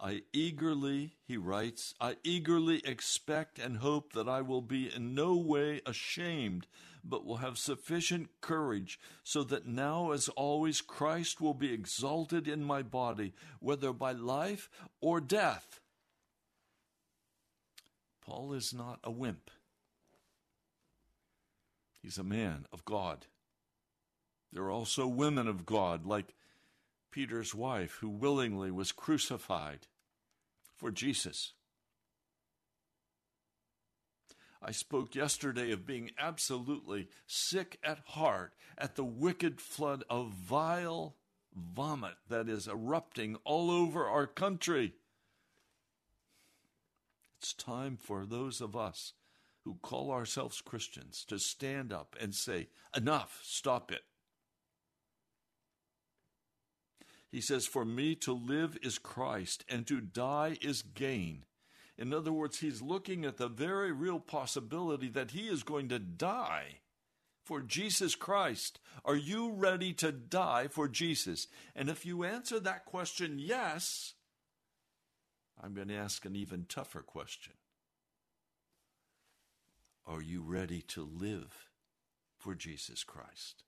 I 0.03 0.23
eagerly, 0.33 1.17
he 1.27 1.37
writes, 1.37 1.95
I 2.01 2.17
eagerly 2.25 2.81
expect 2.87 3.59
and 3.59 3.77
hope 3.77 4.15
that 4.15 4.29
I 4.29 4.41
will 4.41 4.63
be 4.63 4.93
in 4.93 5.15
no 5.15 5.37
way 5.37 5.83
ashamed, 5.85 6.67
but 7.05 7.27
will 7.27 7.37
have 7.37 7.59
sufficient 7.59 8.31
courage, 8.41 8.99
so 9.23 9.45
that 9.45 9.67
now, 9.67 10.13
as 10.13 10.31
always, 10.31 10.81
Christ 10.81 11.43
will 11.43 11.53
be 11.53 11.73
exalted 11.73 12.49
in 12.49 12.65
my 12.65 12.81
body, 12.83 13.35
whether 13.59 13.93
by 13.93 14.13
life 14.13 14.71
or 15.03 15.21
death. 15.21 15.81
Paul 18.25 18.55
is 18.55 18.73
not 18.73 19.01
a 19.05 19.11
wimp. 19.11 19.51
He's 22.01 22.17
a 22.17 22.25
man 22.25 22.65
of 22.73 22.87
God. 22.87 23.27
There 24.51 24.63
are 24.63 24.71
also 24.71 25.07
women 25.07 25.47
of 25.47 25.67
God, 25.67 26.07
like 26.07 26.35
Peter's 27.11 27.55
wife, 27.55 27.99
who 28.01 28.09
willingly 28.09 28.71
was 28.71 28.93
crucified 28.93 29.89
for 30.81 30.91
Jesus. 30.91 31.53
I 34.63 34.73
spoke 34.73 35.15
yesterday 35.15 35.73
of 35.73 35.87
being 35.87 36.11
absolutely 36.19 37.09
sick 37.27 37.79
at 37.85 37.99
heart 38.07 38.55
at 38.79 38.97
the 38.97 39.05
wicked 39.05 39.61
flood 39.61 40.05
of 40.09 40.33
vile 40.33 41.17
vomit 41.55 42.15
that 42.29 42.49
is 42.49 42.67
erupting 42.67 43.37
all 43.45 43.71
over 43.71 44.07
our 44.07 44.27
country. 44.27 44.95
It's 47.39 47.53
time 47.53 47.99
for 48.01 48.25
those 48.25 48.61
of 48.61 48.75
us 48.75 49.13
who 49.65 49.79
call 49.83 50.11
ourselves 50.11 50.63
Christians 50.63 51.25
to 51.29 51.39
stand 51.39 51.93
up 51.93 52.17
and 52.19 52.35
say, 52.35 52.69
Enough, 52.97 53.41
stop 53.43 53.93
it. 53.93 54.03
He 57.31 57.41
says, 57.41 57.67
For 57.67 57.85
me 57.85 58.15
to 58.17 58.33
live 58.33 58.77
is 58.83 58.99
Christ, 58.99 59.65
and 59.69 59.87
to 59.87 60.01
die 60.01 60.59
is 60.61 60.83
gain. 60.83 61.45
In 61.97 62.15
other 62.15 62.33
words, 62.33 62.61
he's 62.61 62.83
looking 62.83 63.25
at 63.25 63.37
the 63.37 63.49
very 63.49 63.93
real 63.93 64.19
possibility 64.19 65.09
that 65.11 65.33
he 65.33 65.49
is 65.49 65.63
going 65.63 65.89
to 65.91 65.99
die 65.99 66.79
for 67.45 67.61
Jesus 67.61 68.15
Christ. 68.15 68.81
Are 69.05 69.17
you 69.17 69.53
ready 69.53 69.93
to 69.95 70.11
die 70.11 70.69
for 70.69 70.89
Jesus? 70.89 71.47
And 71.77 71.89
if 71.89 72.07
you 72.07 72.25
answer 72.25 72.59
that 72.61 72.85
question 72.85 73.39
yes, 73.39 74.15
I'm 75.63 75.75
going 75.75 75.89
to 75.89 75.97
ask 75.97 76.25
an 76.25 76.37
even 76.37 76.65
tougher 76.69 77.01
question. 77.01 77.55
Are 80.07 80.23
you 80.23 80.43
ready 80.43 80.81
to 80.89 81.05
live 81.05 81.69
for 82.39 82.55
Jesus 82.55 83.05
Christ? 83.05 83.65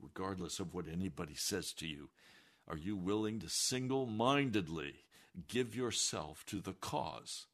Regardless 0.00 0.60
of 0.60 0.74
what 0.74 0.86
anybody 0.88 1.34
says 1.34 1.72
to 1.74 1.86
you? 1.86 2.10
Are 2.68 2.76
you 2.76 2.96
willing 2.96 3.40
to 3.40 3.48
single 3.48 4.06
mindedly 4.06 4.94
give 5.48 5.74
yourself 5.74 6.44
to 6.46 6.60
the 6.60 6.72
cause 6.72 7.46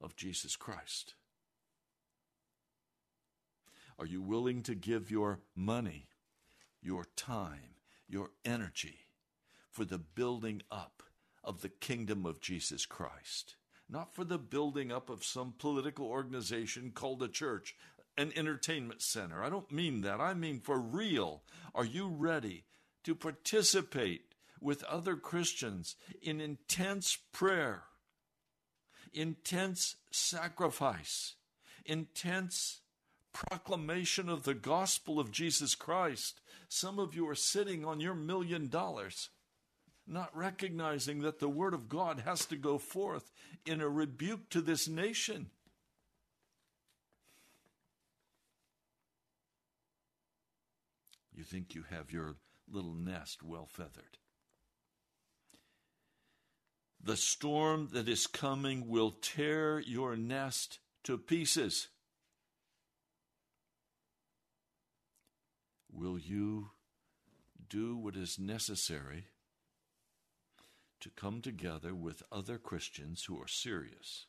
of 0.00 0.16
Jesus 0.16 0.56
Christ? 0.56 1.14
Are 3.98 4.06
you 4.06 4.20
willing 4.20 4.62
to 4.62 4.74
give 4.74 5.10
your 5.10 5.40
money, 5.54 6.08
your 6.82 7.06
time, 7.16 7.76
your 8.08 8.30
energy 8.44 9.06
for 9.70 9.84
the 9.84 9.98
building 9.98 10.62
up 10.70 11.02
of 11.44 11.62
the 11.62 11.68
kingdom 11.68 12.26
of 12.26 12.40
Jesus 12.40 12.86
Christ? 12.86 13.56
Not 13.88 14.14
for 14.14 14.24
the 14.24 14.38
building 14.38 14.90
up 14.90 15.10
of 15.10 15.24
some 15.24 15.54
political 15.58 16.06
organization 16.06 16.92
called 16.94 17.22
a 17.22 17.28
church, 17.28 17.74
an 18.16 18.32
entertainment 18.36 19.02
center. 19.02 19.42
I 19.42 19.48
don't 19.48 19.70
mean 19.72 20.02
that. 20.02 20.20
I 20.20 20.34
mean 20.34 20.60
for 20.60 20.78
real. 20.78 21.42
Are 21.74 21.84
you 21.84 22.08
ready 22.08 22.64
to 23.04 23.14
participate 23.14 24.22
with 24.60 24.84
other 24.84 25.16
Christians 25.16 25.96
in 26.20 26.40
intense 26.40 27.18
prayer, 27.32 27.84
intense 29.12 29.96
sacrifice, 30.10 31.34
intense 31.84 32.80
proclamation 33.32 34.28
of 34.28 34.44
the 34.44 34.54
gospel 34.54 35.18
of 35.18 35.32
Jesus 35.32 35.74
Christ? 35.74 36.40
Some 36.68 36.98
of 36.98 37.14
you 37.14 37.28
are 37.28 37.34
sitting 37.34 37.84
on 37.84 38.00
your 38.00 38.14
million 38.14 38.68
dollars 38.68 39.30
not 40.06 40.36
recognizing 40.36 41.20
that 41.20 41.38
the 41.38 41.48
word 41.48 41.74
of 41.74 41.88
God 41.88 42.20
has 42.24 42.44
to 42.46 42.56
go 42.56 42.78
forth 42.78 43.30
in 43.64 43.80
a 43.80 43.88
rebuke 43.88 44.48
to 44.50 44.60
this 44.60 44.88
nation. 44.88 45.50
You 51.34 51.44
think 51.44 51.74
you 51.74 51.84
have 51.90 52.12
your 52.12 52.36
little 52.70 52.94
nest 52.94 53.42
well 53.42 53.66
feathered. 53.66 54.18
The 57.02 57.16
storm 57.16 57.88
that 57.92 58.08
is 58.08 58.26
coming 58.26 58.88
will 58.88 59.10
tear 59.10 59.80
your 59.80 60.16
nest 60.16 60.78
to 61.04 61.18
pieces. 61.18 61.88
Will 65.90 66.18
you 66.18 66.70
do 67.68 67.96
what 67.96 68.16
is 68.16 68.38
necessary 68.38 69.26
to 71.00 71.10
come 71.10 71.40
together 71.40 71.94
with 71.94 72.22
other 72.30 72.56
Christians 72.58 73.24
who 73.24 73.40
are 73.40 73.48
serious 73.48 74.26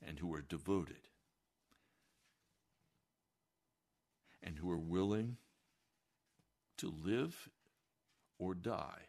and 0.00 0.18
who 0.18 0.32
are 0.34 0.40
devoted 0.40 1.08
and 4.42 4.58
who 4.58 4.70
are 4.70 4.78
willing 4.78 5.36
to 6.78 6.92
live 7.04 7.48
or 8.38 8.54
die 8.54 9.08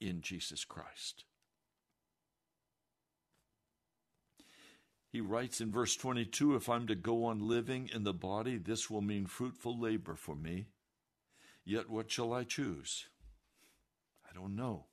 in 0.00 0.20
Jesus 0.20 0.64
Christ. 0.64 1.24
He 5.08 5.20
writes 5.20 5.60
in 5.60 5.70
verse 5.70 5.96
22 5.96 6.56
If 6.56 6.68
I'm 6.68 6.86
to 6.88 6.94
go 6.94 7.24
on 7.24 7.48
living 7.48 7.88
in 7.94 8.04
the 8.04 8.12
body, 8.12 8.58
this 8.58 8.90
will 8.90 9.00
mean 9.00 9.26
fruitful 9.26 9.78
labor 9.78 10.14
for 10.14 10.34
me. 10.34 10.66
Yet 11.64 11.88
what 11.88 12.10
shall 12.10 12.32
I 12.32 12.44
choose? 12.44 13.06
I 14.28 14.34
don't 14.34 14.56
know. 14.56 14.86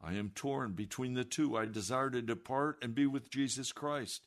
I 0.00 0.12
am 0.12 0.30
torn 0.34 0.72
between 0.72 1.14
the 1.14 1.24
two. 1.24 1.56
I 1.56 1.66
desire 1.66 2.10
to 2.10 2.22
depart 2.22 2.78
and 2.82 2.94
be 2.94 3.06
with 3.06 3.30
Jesus 3.30 3.72
Christ 3.72 4.26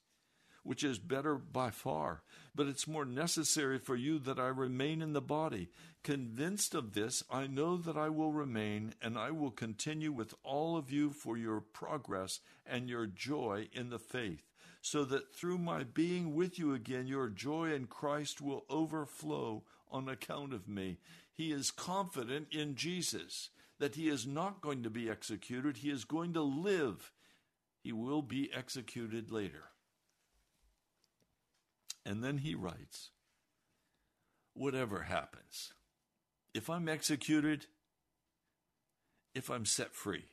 which 0.64 0.84
is 0.84 1.00
better 1.00 1.36
by 1.36 1.70
far. 1.70 2.24
But 2.56 2.68
it's 2.68 2.88
more 2.88 3.06
necessary 3.06 3.80
for 3.80 3.96
you 3.96 4.20
that 4.20 4.40
I 4.40 4.48
remain 4.48 5.02
in 5.02 5.14
the 5.14 5.22
body. 5.22 5.70
Convinced 6.04 6.76
of 6.76 6.94
this, 6.94 7.24
I 7.30 7.48
know 7.48 7.78
that 7.78 7.98
I 7.98 8.10
will 8.10 8.32
remain, 8.32 8.94
and 9.02 9.18
I 9.18 9.32
will 9.32 9.52
continue 9.52 10.12
with 10.12 10.34
all 10.44 10.78
of 10.78 10.92
you 10.92 11.12
for 11.12 11.38
your 11.38 11.62
progress 11.62 12.40
and 12.66 12.90
your 12.90 13.06
joy 13.06 13.70
in 13.74 13.90
the 13.90 14.00
faith, 14.00 14.44
so 14.82 15.04
that 15.06 15.36
through 15.36 15.58
my 15.58 15.84
being 15.84 16.36
with 16.36 16.58
you 16.58 16.74
again, 16.74 17.08
your 17.08 17.30
joy 17.30 17.74
in 17.74 17.88
Christ 17.88 18.42
will 18.42 18.66
overflow 18.70 19.64
on 19.92 20.08
account 20.08 20.54
of 20.54 20.68
me. 20.68 21.00
He 21.34 21.52
is 21.52 21.72
confident 21.72 22.48
in 22.52 22.76
Jesus 22.76 23.50
that 23.80 23.96
he 23.96 24.10
is 24.10 24.28
not 24.28 24.62
going 24.62 24.84
to 24.84 24.90
be 24.90 25.10
executed, 25.10 25.78
he 25.78 25.90
is 25.90 26.04
going 26.04 26.34
to 26.34 26.42
live. 26.42 27.12
He 27.82 27.94
will 27.94 28.22
be 28.22 28.50
executed 28.54 29.32
later. 29.32 29.64
And 32.10 32.24
then 32.24 32.40
he 32.40 32.56
writes 32.56 33.12
Whatever 34.56 35.04
happens, 35.04 35.74
if 36.56 36.68
I'm 36.68 36.90
executed, 36.90 37.68
if 39.36 39.52
I'm 39.52 39.64
set 39.64 39.94
free, 39.94 40.24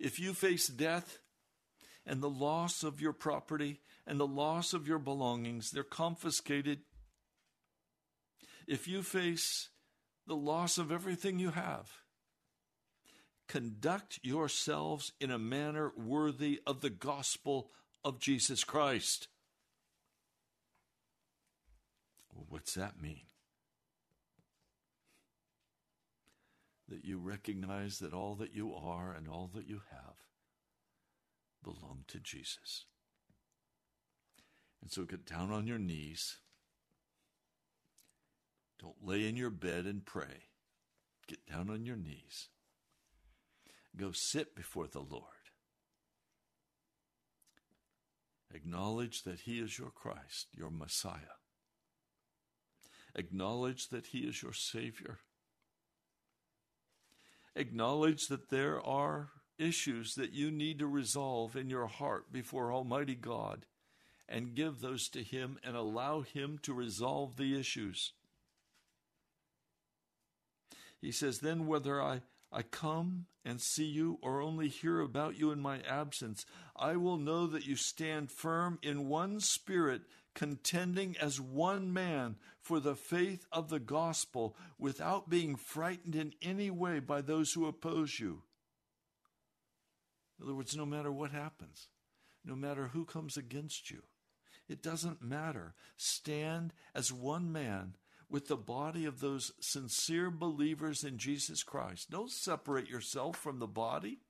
if 0.00 0.18
you 0.18 0.34
face 0.34 0.66
death 0.66 1.20
and 2.04 2.20
the 2.20 2.28
loss 2.28 2.82
of 2.82 3.00
your 3.00 3.12
property 3.12 3.82
and 4.04 4.18
the 4.18 4.26
loss 4.26 4.74
of 4.74 4.88
your 4.88 4.98
belongings, 4.98 5.70
they're 5.70 5.84
confiscated. 5.84 6.80
If 8.66 8.88
you 8.88 9.00
face 9.00 9.68
the 10.26 10.34
loss 10.34 10.76
of 10.76 10.90
everything 10.90 11.38
you 11.38 11.50
have, 11.50 11.88
conduct 13.46 14.18
yourselves 14.24 15.12
in 15.20 15.30
a 15.30 15.38
manner 15.38 15.92
worthy 15.96 16.60
of 16.66 16.80
the 16.80 16.90
gospel 16.90 17.70
of 18.02 18.18
Jesus 18.18 18.64
Christ. 18.64 19.28
Well, 22.34 22.46
what's 22.48 22.74
that 22.74 23.00
mean? 23.00 23.22
That 26.88 27.04
you 27.04 27.18
recognize 27.18 27.98
that 27.98 28.12
all 28.12 28.34
that 28.36 28.54
you 28.54 28.74
are 28.74 29.12
and 29.12 29.28
all 29.28 29.50
that 29.54 29.68
you 29.68 29.82
have 29.90 30.16
belong 31.62 32.04
to 32.08 32.18
Jesus. 32.18 32.84
And 34.82 34.90
so 34.90 35.04
get 35.04 35.24
down 35.24 35.50
on 35.50 35.66
your 35.66 35.78
knees. 35.78 36.38
Don't 38.78 39.02
lay 39.02 39.26
in 39.26 39.36
your 39.36 39.50
bed 39.50 39.86
and 39.86 40.04
pray. 40.04 40.48
Get 41.26 41.46
down 41.50 41.70
on 41.70 41.86
your 41.86 41.96
knees. 41.96 42.48
Go 43.96 44.10
sit 44.12 44.54
before 44.54 44.88
the 44.88 45.00
Lord. 45.00 45.22
Acknowledge 48.52 49.22
that 49.22 49.40
He 49.40 49.58
is 49.58 49.78
your 49.78 49.90
Christ, 49.90 50.48
your 50.52 50.70
Messiah. 50.70 51.38
Acknowledge 53.14 53.88
that 53.88 54.06
He 54.06 54.20
is 54.20 54.42
your 54.42 54.52
Savior. 54.52 55.18
Acknowledge 57.56 58.26
that 58.26 58.50
there 58.50 58.84
are 58.84 59.30
issues 59.58 60.14
that 60.14 60.32
you 60.32 60.50
need 60.50 60.80
to 60.80 60.86
resolve 60.86 61.54
in 61.56 61.70
your 61.70 61.86
heart 61.86 62.32
before 62.32 62.72
Almighty 62.72 63.14
God 63.14 63.66
and 64.28 64.54
give 64.54 64.80
those 64.80 65.08
to 65.10 65.22
Him 65.22 65.58
and 65.62 65.76
allow 65.76 66.22
Him 66.22 66.58
to 66.62 66.74
resolve 66.74 67.36
the 67.36 67.58
issues. 67.58 68.12
He 71.00 71.12
says, 71.12 71.38
Then 71.38 71.66
whether 71.66 72.02
I, 72.02 72.22
I 72.50 72.62
come 72.62 73.26
and 73.44 73.60
see 73.60 73.84
you 73.84 74.18
or 74.22 74.40
only 74.40 74.68
hear 74.68 75.00
about 75.00 75.38
you 75.38 75.50
in 75.52 75.60
my 75.60 75.80
absence, 75.80 76.46
I 76.74 76.96
will 76.96 77.18
know 77.18 77.46
that 77.46 77.66
you 77.66 77.76
stand 77.76 78.30
firm 78.30 78.78
in 78.82 79.08
one 79.08 79.40
spirit, 79.40 80.02
contending 80.34 81.16
as 81.20 81.40
one 81.40 81.92
man 81.92 82.36
for 82.60 82.80
the 82.80 82.96
faith 82.96 83.46
of 83.52 83.68
the 83.68 83.80
gospel 83.80 84.56
without 84.78 85.30
being 85.30 85.56
frightened 85.56 86.14
in 86.14 86.32
any 86.42 86.70
way 86.70 86.98
by 86.98 87.20
those 87.20 87.52
who 87.52 87.66
oppose 87.66 88.18
you. 88.18 88.42
In 90.38 90.44
other 90.44 90.54
words, 90.54 90.76
no 90.76 90.84
matter 90.84 91.12
what 91.12 91.30
happens, 91.30 91.88
no 92.44 92.56
matter 92.56 92.88
who 92.88 93.04
comes 93.04 93.36
against 93.36 93.90
you, 93.90 94.02
it 94.68 94.82
doesn't 94.82 95.22
matter. 95.22 95.74
Stand 95.96 96.72
as 96.94 97.12
one 97.12 97.52
man 97.52 97.96
with 98.28 98.48
the 98.48 98.56
body 98.56 99.04
of 99.04 99.20
those 99.20 99.52
sincere 99.60 100.30
believers 100.30 101.04
in 101.04 101.18
Jesus 101.18 101.62
Christ. 101.62 102.10
Don't 102.10 102.30
separate 102.30 102.88
yourself 102.88 103.36
from 103.36 103.58
the 103.58 103.66
body. 103.66 104.20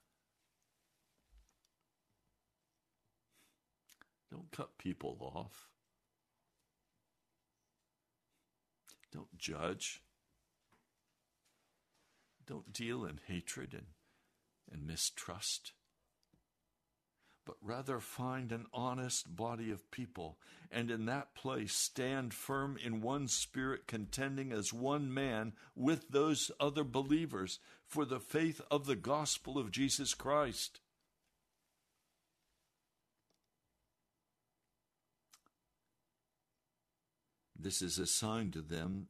Don't 4.30 4.50
cut 4.50 4.76
people 4.78 5.16
off. 5.34 5.73
Don't 9.14 9.38
judge. 9.38 10.02
Don't 12.46 12.72
deal 12.72 13.06
in 13.06 13.20
hatred 13.26 13.72
and, 13.72 13.86
and 14.70 14.86
mistrust 14.86 15.72
but 17.44 17.56
rather 17.62 18.00
find 18.00 18.52
an 18.52 18.66
honest 18.72 19.36
body 19.36 19.70
of 19.70 19.90
people, 19.90 20.38
and 20.70 20.90
in 20.90 21.06
that 21.06 21.34
place 21.34 21.74
stand 21.74 22.32
firm 22.32 22.78
in 22.82 23.00
one 23.00 23.28
spirit, 23.28 23.86
contending 23.86 24.52
as 24.52 24.72
one 24.72 25.12
man 25.12 25.52
with 25.76 26.08
those 26.08 26.50
other 26.58 26.84
believers 26.84 27.58
for 27.86 28.04
the 28.04 28.20
faith 28.20 28.60
of 28.70 28.86
the 28.86 28.96
gospel 28.96 29.58
of 29.58 29.70
Jesus 29.70 30.14
Christ. 30.14 30.80
This 37.64 37.80
is 37.80 37.98
a 37.98 38.06
sign 38.06 38.50
to 38.50 38.60
them 38.60 39.06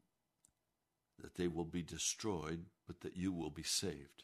that 1.20 1.34
they 1.34 1.48
will 1.48 1.64
be 1.64 1.82
destroyed, 1.82 2.66
but 2.86 3.00
that 3.00 3.16
you 3.16 3.32
will 3.32 3.50
be 3.50 3.64
saved, 3.64 4.22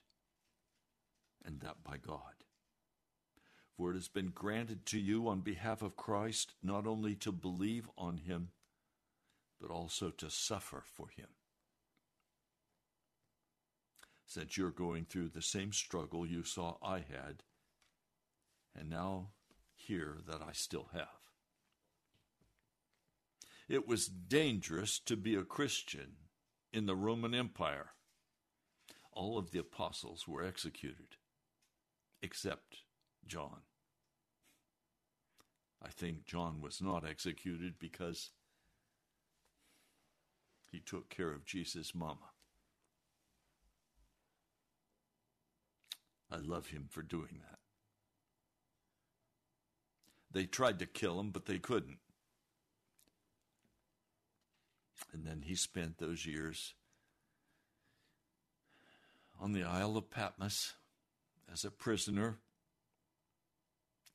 and 1.45 1.59
that 1.63 1.83
by 1.83 1.97
God. 1.97 2.45
For 3.77 3.91
it 3.91 3.95
has 3.95 4.07
been 4.07 4.29
granted 4.29 4.87
to 4.87 5.01
you 5.01 5.27
on 5.27 5.41
behalf 5.41 5.83
of 5.83 5.97
Christ 5.97 6.55
not 6.63 6.87
only 6.87 7.17
to 7.17 7.33
believe 7.33 7.91
on 7.99 8.19
him, 8.19 8.51
but 9.61 9.73
also 9.73 10.11
to 10.11 10.31
suffer 10.31 10.85
for 10.87 11.09
him. 11.09 11.31
Since 14.27 14.57
you're 14.57 14.71
going 14.71 15.07
through 15.07 15.31
the 15.31 15.43
same 15.43 15.73
struggle 15.73 16.25
you 16.25 16.45
saw 16.45 16.77
I 16.81 16.99
had, 16.99 17.43
and 18.79 18.89
now 18.89 19.31
hear 19.75 20.19
that 20.29 20.41
I 20.41 20.53
still 20.53 20.91
have. 20.93 21.20
It 23.71 23.87
was 23.87 24.09
dangerous 24.09 24.99
to 25.07 25.17
be 25.17 25.37
a 25.37 25.45
Christian 25.45 26.17
in 26.73 26.87
the 26.87 26.97
Roman 26.97 27.33
Empire. 27.33 27.91
All 29.13 29.39
of 29.39 29.53
the 29.53 29.61
apostles 29.61 30.27
were 30.27 30.45
executed, 30.45 31.15
except 32.21 32.79
John. 33.25 33.61
I 35.81 35.89
think 35.89 36.25
John 36.25 36.61
was 36.61 36.83
not 36.83 37.09
executed 37.09 37.75
because 37.79 38.31
he 40.73 40.81
took 40.81 41.09
care 41.09 41.31
of 41.31 41.47
Jesus' 41.47 41.95
mama. 41.95 42.33
I 46.29 46.39
love 46.39 46.71
him 46.71 46.87
for 46.91 47.03
doing 47.03 47.39
that. 47.49 47.61
They 50.33 50.47
tried 50.47 50.81
to 50.81 50.87
kill 50.87 51.21
him, 51.21 51.31
but 51.31 51.47
they 51.47 51.61
couldn't. 51.61 51.99
And 55.13 55.25
then 55.27 55.43
he 55.43 55.55
spent 55.55 55.99
those 55.99 56.27
years 56.27 56.75
on 59.41 59.53
the 59.53 59.65
Isle 59.65 59.97
of 59.97 60.11
Patmos 60.11 60.75
as 61.53 61.65
a 61.65 61.71
prisoner 61.71 62.39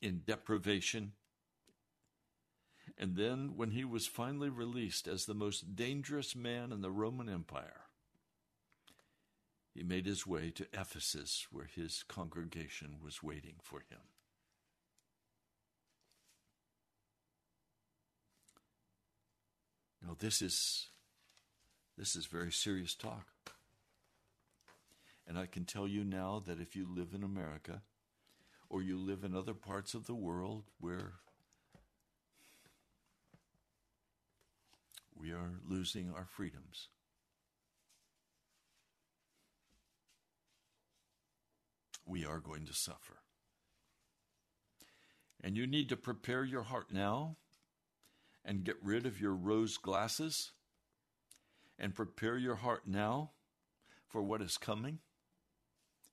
in 0.02 0.21
deprivation 0.26 1.13
and 2.98 3.15
then, 3.15 3.58
when 3.58 3.71
he 3.71 3.84
was 3.84 4.08
finally 4.08 4.50
released 4.50 5.08
as 5.08 5.26
the 5.26 5.34
most 5.34 5.76
dangerous 5.76 6.36
man 6.36 6.71
in 6.71 6.82
the 6.82 6.91
Roman 6.91 7.28
Empire, 7.28 7.82
he 9.74 9.84
made 9.84 10.06
his 10.06 10.26
way 10.26 10.50
to 10.52 10.67
Ephesus, 10.71 11.48
where 11.52 11.65
his 11.65 12.04
congregation 12.04 12.98
was 13.04 13.21
waiting 13.21 13.56
for 13.62 13.82
him. 13.82 14.00
Now, 20.06 20.15
this 20.20 20.41
is 20.41 20.88
this 21.98 22.15
is 22.15 22.26
very 22.26 22.52
serious 22.52 22.94
talk. 22.94 23.26
And 25.28 25.39
I 25.39 25.48
can 25.48 25.65
tell 25.65 25.88
you 25.88 26.04
now 26.04 26.44
that 26.46 26.60
if 26.60 26.76
you 26.76 26.86
live 26.88 27.13
in 27.15 27.24
America 27.24 27.82
or 28.70 28.84
you 28.84 28.98
live 28.98 29.24
in 29.24 29.36
other 29.36 29.56
parts 29.56 29.96
of 29.96 30.06
the 30.06 30.13
world 30.13 30.65
where 30.80 31.13
we 35.15 35.32
are 35.32 35.54
losing 35.68 36.12
our 36.15 36.28
freedoms. 36.30 36.89
We 42.06 42.26
are 42.26 42.39
going 42.39 42.65
to 42.68 42.74
suffer. 42.74 43.18
And 45.41 45.58
you 45.58 45.65
need 45.65 45.89
to 45.89 45.98
prepare 45.98 46.44
your 46.44 46.63
heart 46.63 46.88
now 46.91 47.38
and 48.46 48.64
get 48.64 48.78
rid 48.82 49.06
of 49.06 49.20
your 49.20 49.34
rose 49.34 49.78
glasses 49.78 50.52
and 51.80 51.96
prepare 51.96 52.38
your 52.38 52.56
heart 52.56 52.84
now 52.86 53.32
for 54.08 54.22
what 54.22 54.42
is 54.42 54.58
coming. 54.58 55.00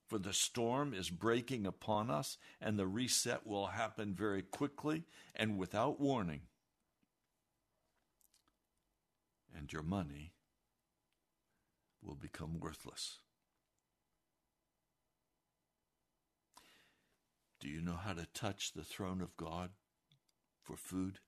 For 0.07 0.17
the 0.17 0.33
storm 0.33 0.93
is 0.93 1.09
breaking 1.09 1.65
upon 1.65 2.09
us, 2.09 2.37
and 2.59 2.77
the 2.77 2.87
reset 2.87 3.47
will 3.47 3.67
happen 3.67 4.13
very 4.13 4.41
quickly 4.41 5.05
and 5.35 5.57
without 5.57 5.99
warning 5.99 6.41
and 9.55 9.71
your 9.71 9.83
money 9.83 10.33
will 12.01 12.15
become 12.15 12.59
worthless. 12.59 13.19
Do 17.59 17.69
you 17.69 17.81
know 17.81 17.95
how 17.95 18.13
to 18.13 18.27
touch 18.33 18.73
the 18.73 18.83
throne 18.83 19.21
of 19.21 19.37
God 19.37 19.69
for 20.61 20.75
food 20.75 21.19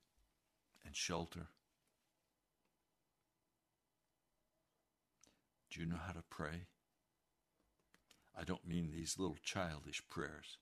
and 0.86 0.96
shelter? 0.96 1.48
Do 5.72 5.80
you 5.82 5.86
know 5.86 6.00
how 6.06 6.14
to 6.14 6.24
pray? 6.30 6.68
I 8.38 8.44
don't 8.44 8.68
mean 8.68 8.92
these 8.92 9.18
little 9.18 9.38
childish 9.44 10.02
prayers. 10.10 10.58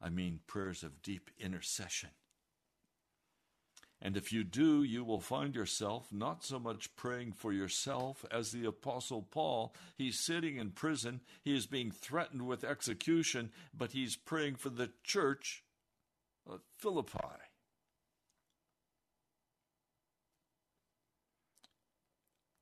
I 0.00 0.08
mean 0.08 0.40
prayers 0.46 0.82
of 0.82 1.02
deep 1.02 1.30
intercession 1.38 2.10
and 4.02 4.16
if 4.16 4.32
you 4.32 4.44
do, 4.44 4.82
you 4.82 5.04
will 5.04 5.20
find 5.20 5.54
yourself 5.54 6.08
not 6.10 6.42
so 6.42 6.58
much 6.58 6.96
praying 6.96 7.32
for 7.32 7.52
yourself 7.52 8.24
as 8.30 8.50
the 8.50 8.64
Apostle 8.64 9.22
Paul. 9.22 9.74
He's 9.96 10.18
sitting 10.18 10.56
in 10.56 10.70
prison, 10.70 11.20
he 11.42 11.54
is 11.54 11.66
being 11.66 11.90
threatened 11.90 12.46
with 12.46 12.64
execution, 12.64 13.50
but 13.76 13.92
he's 13.92 14.16
praying 14.16 14.56
for 14.56 14.70
the 14.70 14.90
church 15.04 15.64
of 16.46 16.60
Philippi. 16.78 17.18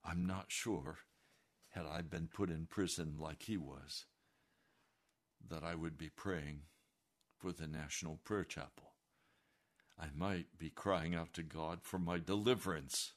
I'm 0.09 0.24
not 0.24 0.46
sure, 0.48 0.98
had 1.70 1.84
I 1.84 2.00
been 2.00 2.28
put 2.32 2.48
in 2.48 2.64
prison 2.64 3.16
like 3.18 3.42
he 3.42 3.59
was, 3.59 4.06
that 5.50 5.62
I 5.62 5.74
would 5.74 5.98
be 5.98 6.09
praying 6.09 6.62
for 7.36 7.52
the 7.52 7.66
National 7.66 8.18
Prayer 8.24 8.44
Chapel. 8.44 8.94
I 10.00 10.06
might 10.16 10.46
be 10.59 10.70
crying 10.70 11.14
out 11.14 11.34
to 11.34 11.42
God 11.42 11.80
for 11.82 11.98
my 11.98 12.18
deliverance. 12.18 13.12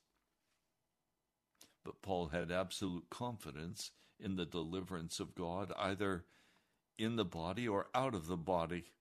But 1.85 2.01
Paul 2.01 2.27
had 2.27 2.51
absolute 2.51 3.09
confidence 3.09 3.91
in 4.19 4.35
the 4.35 4.45
deliverance 4.45 5.21
of 5.21 5.33
God, 5.33 5.71
either 5.77 6.25
in 6.97 7.15
the 7.15 7.23
body 7.23 7.69
or 7.69 7.87
out 7.95 8.13
of 8.13 8.27
the 8.27 8.37
body. 8.37 8.91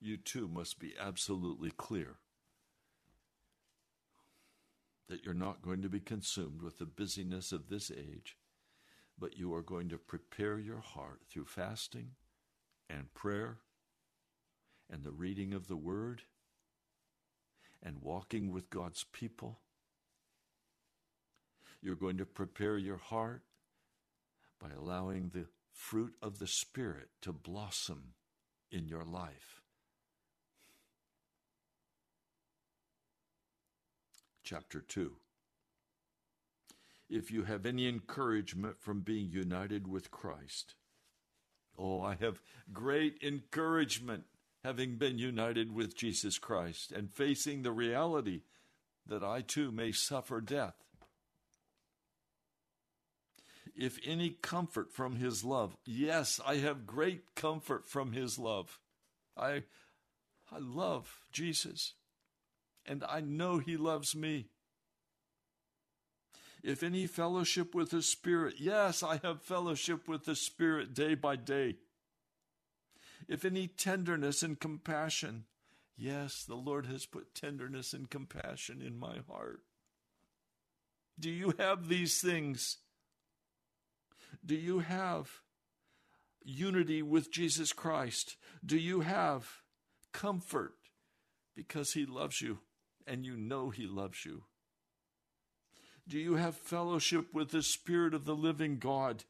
You 0.00 0.16
too 0.16 0.46
must 0.46 0.78
be 0.78 0.94
absolutely 0.98 1.72
clear 1.72 2.18
that 5.08 5.24
you're 5.24 5.34
not 5.34 5.62
going 5.62 5.82
to 5.82 5.88
be 5.88 6.00
consumed 6.00 6.62
with 6.62 6.78
the 6.78 6.86
busyness 6.86 7.52
of 7.52 7.68
this 7.68 7.90
age, 7.90 8.36
but 9.18 9.36
you 9.36 9.54
are 9.54 9.62
going 9.62 9.88
to 9.88 9.98
prepare 9.98 10.58
your 10.58 10.80
heart 10.80 11.20
through 11.30 11.46
fasting 11.46 12.10
and 12.88 13.12
prayer 13.14 13.58
and 14.90 15.04
the 15.04 15.12
reading 15.12 15.52
of 15.52 15.68
the 15.68 15.76
Word 15.76 16.22
and 17.82 18.02
walking 18.02 18.52
with 18.52 18.70
God's 18.70 19.04
people. 19.12 19.60
You're 21.80 21.94
going 21.94 22.18
to 22.18 22.26
prepare 22.26 22.76
your 22.76 22.96
heart 22.96 23.42
by 24.60 24.70
allowing 24.76 25.30
the 25.30 25.46
fruit 25.72 26.14
of 26.20 26.38
the 26.38 26.46
Spirit 26.46 27.08
to 27.22 27.32
blossom 27.32 28.14
in 28.70 28.88
your 28.88 29.04
life. 29.04 29.57
Chapter 34.48 34.80
2 34.80 35.12
If 37.10 37.30
you 37.30 37.42
have 37.42 37.66
any 37.66 37.86
encouragement 37.86 38.80
from 38.80 39.00
being 39.00 39.30
united 39.30 39.86
with 39.86 40.10
Christ, 40.10 40.74
oh, 41.78 42.00
I 42.00 42.14
have 42.14 42.40
great 42.72 43.18
encouragement 43.22 44.24
having 44.64 44.96
been 44.96 45.18
united 45.18 45.74
with 45.74 45.94
Jesus 45.94 46.38
Christ 46.38 46.92
and 46.92 47.12
facing 47.12 47.60
the 47.60 47.72
reality 47.72 48.40
that 49.06 49.22
I 49.22 49.42
too 49.42 49.70
may 49.70 49.92
suffer 49.92 50.40
death. 50.40 50.76
If 53.76 53.98
any 54.02 54.30
comfort 54.30 54.94
from 54.94 55.16
his 55.16 55.44
love, 55.44 55.76
yes, 55.84 56.40
I 56.46 56.54
have 56.56 56.86
great 56.86 57.34
comfort 57.34 57.86
from 57.86 58.12
his 58.12 58.38
love. 58.38 58.80
I, 59.36 59.64
I 60.50 60.58
love 60.58 61.18
Jesus, 61.32 61.92
and 62.88 63.04
I 63.08 63.20
know 63.20 63.58
he 63.58 63.76
loves 63.76 64.16
me. 64.16 64.46
If 66.62 66.82
any 66.82 67.06
fellowship 67.06 67.74
with 67.74 67.90
the 67.90 68.02
Spirit, 68.02 68.54
yes, 68.58 69.02
I 69.02 69.20
have 69.22 69.42
fellowship 69.42 70.08
with 70.08 70.24
the 70.24 70.34
Spirit 70.34 70.94
day 70.94 71.14
by 71.14 71.36
day 71.36 71.76
if 73.28 73.44
any 73.44 73.66
tenderness 73.66 74.42
and 74.42 74.58
compassion. 74.58 75.44
Yes, 75.96 76.44
the 76.44 76.54
Lord 76.54 76.86
has 76.86 77.06
put 77.06 77.34
tenderness 77.34 77.92
and 77.92 78.08
compassion 78.08 78.80
in 78.80 78.98
my 78.98 79.18
heart. 79.28 79.60
Do 81.18 81.30
you 81.30 81.54
have 81.58 81.88
these 81.88 82.20
things? 82.20 82.78
Do 84.44 84.54
you 84.54 84.78
have 84.78 85.28
unity 86.44 87.02
with 87.02 87.32
Jesus 87.32 87.72
Christ? 87.72 88.36
Do 88.64 88.78
you 88.78 89.00
have 89.00 89.62
comfort 90.12 90.74
because 91.56 91.92
He 91.92 92.06
loves 92.06 92.40
you 92.40 92.60
and 93.08 93.24
you 93.24 93.36
know 93.36 93.70
He 93.70 93.86
loves 93.86 94.24
you? 94.24 94.44
Do 96.06 96.18
you 96.18 96.36
have 96.36 96.56
fellowship 96.56 97.34
with 97.34 97.50
the 97.50 97.62
Spirit 97.62 98.14
of 98.14 98.24
the 98.24 98.36
living 98.36 98.78
God? 98.78 99.24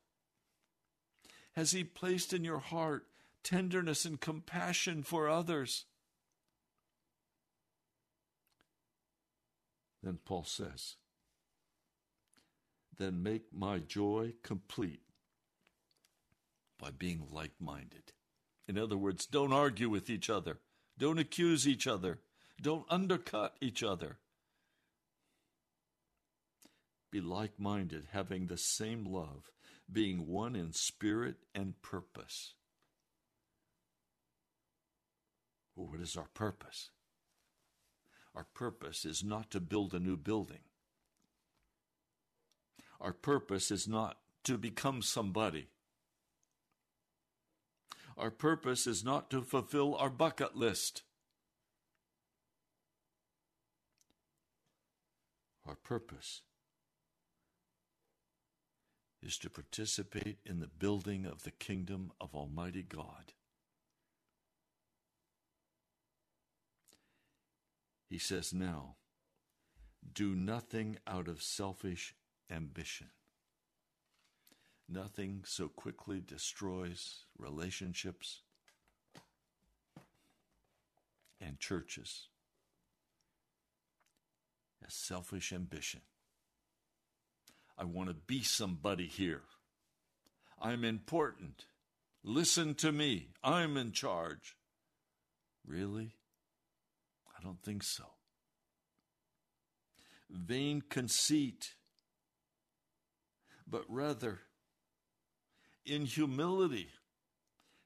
Has 1.56 1.72
He 1.72 1.84
placed 1.84 2.32
in 2.32 2.44
your 2.44 2.58
heart 2.58 3.06
tenderness 3.48 4.04
and 4.04 4.20
compassion 4.20 5.02
for 5.02 5.28
others. 5.28 5.86
Then 10.02 10.18
Paul 10.24 10.44
says, 10.44 10.96
Then 12.98 13.22
make 13.22 13.52
my 13.52 13.78
joy 13.78 14.34
complete 14.42 15.00
by 16.78 16.90
being 16.90 17.26
like 17.32 17.52
minded. 17.58 18.12
In 18.68 18.78
other 18.78 18.96
words, 18.96 19.24
don't 19.24 19.52
argue 19.52 19.88
with 19.88 20.10
each 20.10 20.28
other, 20.28 20.58
don't 20.98 21.18
accuse 21.18 21.66
each 21.66 21.86
other, 21.86 22.20
don't 22.60 22.86
undercut 22.88 23.56
each 23.60 23.82
other. 23.82 24.18
Be 27.10 27.20
like 27.20 27.58
minded, 27.58 28.08
having 28.12 28.46
the 28.46 28.58
same 28.58 29.04
love, 29.04 29.50
being 29.90 30.26
one 30.26 30.54
in 30.54 30.72
spirit 30.72 31.36
and 31.54 31.80
purpose. 31.80 32.54
Well, 35.74 35.88
what 35.88 36.00
is 36.00 36.16
our 36.16 36.28
purpose? 36.34 36.90
Our 38.34 38.46
purpose 38.54 39.04
is 39.04 39.24
not 39.24 39.50
to 39.52 39.60
build 39.60 39.94
a 39.94 40.00
new 40.00 40.16
building. 40.16 40.60
Our 43.00 43.12
purpose 43.12 43.70
is 43.70 43.88
not 43.88 44.18
to 44.44 44.58
become 44.58 45.02
somebody. 45.02 45.68
Our 48.16 48.30
purpose 48.30 48.86
is 48.86 49.04
not 49.04 49.30
to 49.30 49.42
fulfill 49.42 49.94
our 49.94 50.10
bucket 50.10 50.56
list. 50.56 51.02
Our 55.68 55.74
purpose 55.74 56.40
is 59.22 59.36
to 59.38 59.50
participate 59.50 60.38
in 60.46 60.60
the 60.60 60.66
building 60.66 61.26
of 61.26 61.42
the 61.42 61.50
kingdom 61.50 62.10
of 62.18 62.34
Almighty 62.34 62.82
God. 62.82 63.34
He 68.08 68.16
says, 68.16 68.54
Now, 68.54 68.96
do 70.14 70.34
nothing 70.34 70.96
out 71.06 71.28
of 71.28 71.42
selfish 71.42 72.14
ambition. 72.50 73.08
Nothing 74.88 75.42
so 75.44 75.68
quickly 75.68 76.22
destroys 76.26 77.26
relationships 77.36 78.40
and 81.38 81.60
churches 81.60 82.27
as 84.86 84.94
selfish 84.94 85.52
ambition. 85.52 86.00
I 87.76 87.84
want 87.84 88.08
to 88.08 88.14
be 88.14 88.42
somebody 88.42 89.06
here. 89.06 89.42
I'm 90.60 90.84
important. 90.84 91.66
Listen 92.24 92.74
to 92.76 92.90
me. 92.90 93.28
I'm 93.44 93.76
in 93.76 93.92
charge. 93.92 94.56
Really? 95.64 96.14
I 97.38 97.42
don't 97.42 97.62
think 97.62 97.84
so. 97.84 98.04
Vain 100.30 100.82
conceit, 100.88 101.74
but 103.66 103.84
rather 103.88 104.40
in 105.86 106.04
humility 106.04 106.90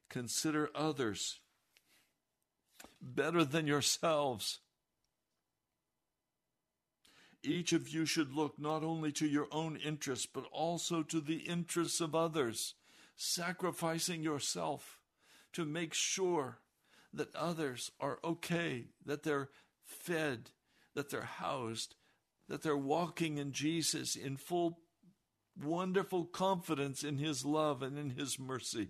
consider 0.09 0.71
others 0.75 1.41
better 3.01 3.45
than 3.45 3.67
yourselves. 3.67 4.61
Each 7.45 7.73
of 7.73 7.89
you 7.89 8.07
should 8.07 8.33
look 8.33 8.59
not 8.59 8.85
only 8.85 9.11
to 9.13 9.27
your 9.27 9.49
own 9.51 9.77
interests, 9.77 10.27
but 10.27 10.45
also 10.53 11.03
to 11.03 11.21
the 11.21 11.39
interests 11.39 12.01
of 12.01 12.15
others, 12.15 12.75
sacrificing 13.17 14.23
yourself 14.23 15.01
to 15.53 15.65
make 15.65 15.93
sure 15.93 16.59
that 17.13 17.35
others 17.35 17.91
are 18.01 18.19
okay, 18.23 18.87
that 19.05 19.23
they're 19.23 19.51
fed, 19.83 20.51
that 20.95 21.11
they're 21.11 21.23
housed, 21.23 21.97
that 22.49 22.63
they're 22.63 22.77
walking 22.77 23.39
in 23.39 23.53
Jesus 23.53 24.15
in 24.15 24.37
full, 24.37 24.79
wonderful 25.61 26.25
confidence 26.25 27.03
in 27.03 27.19
His 27.19 27.45
love 27.45 27.83
and 27.83 27.99
in 27.99 28.11
His 28.11 28.39
mercy. 28.39 28.89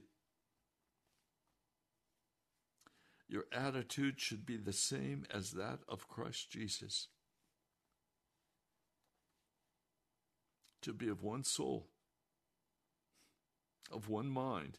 Your 3.28 3.44
attitude 3.50 4.20
should 4.20 4.44
be 4.44 4.59
the 4.59 4.74
same 4.74 5.24
as 5.32 5.53
that 5.53 5.78
of 5.88 6.07
Christ 6.07 6.50
Jesus. 6.50 7.09
To 10.82 10.92
be 10.92 11.08
of 11.08 11.22
one 11.22 11.44
soul, 11.44 11.86
of 13.90 14.08
one 14.08 14.28
mind, 14.28 14.78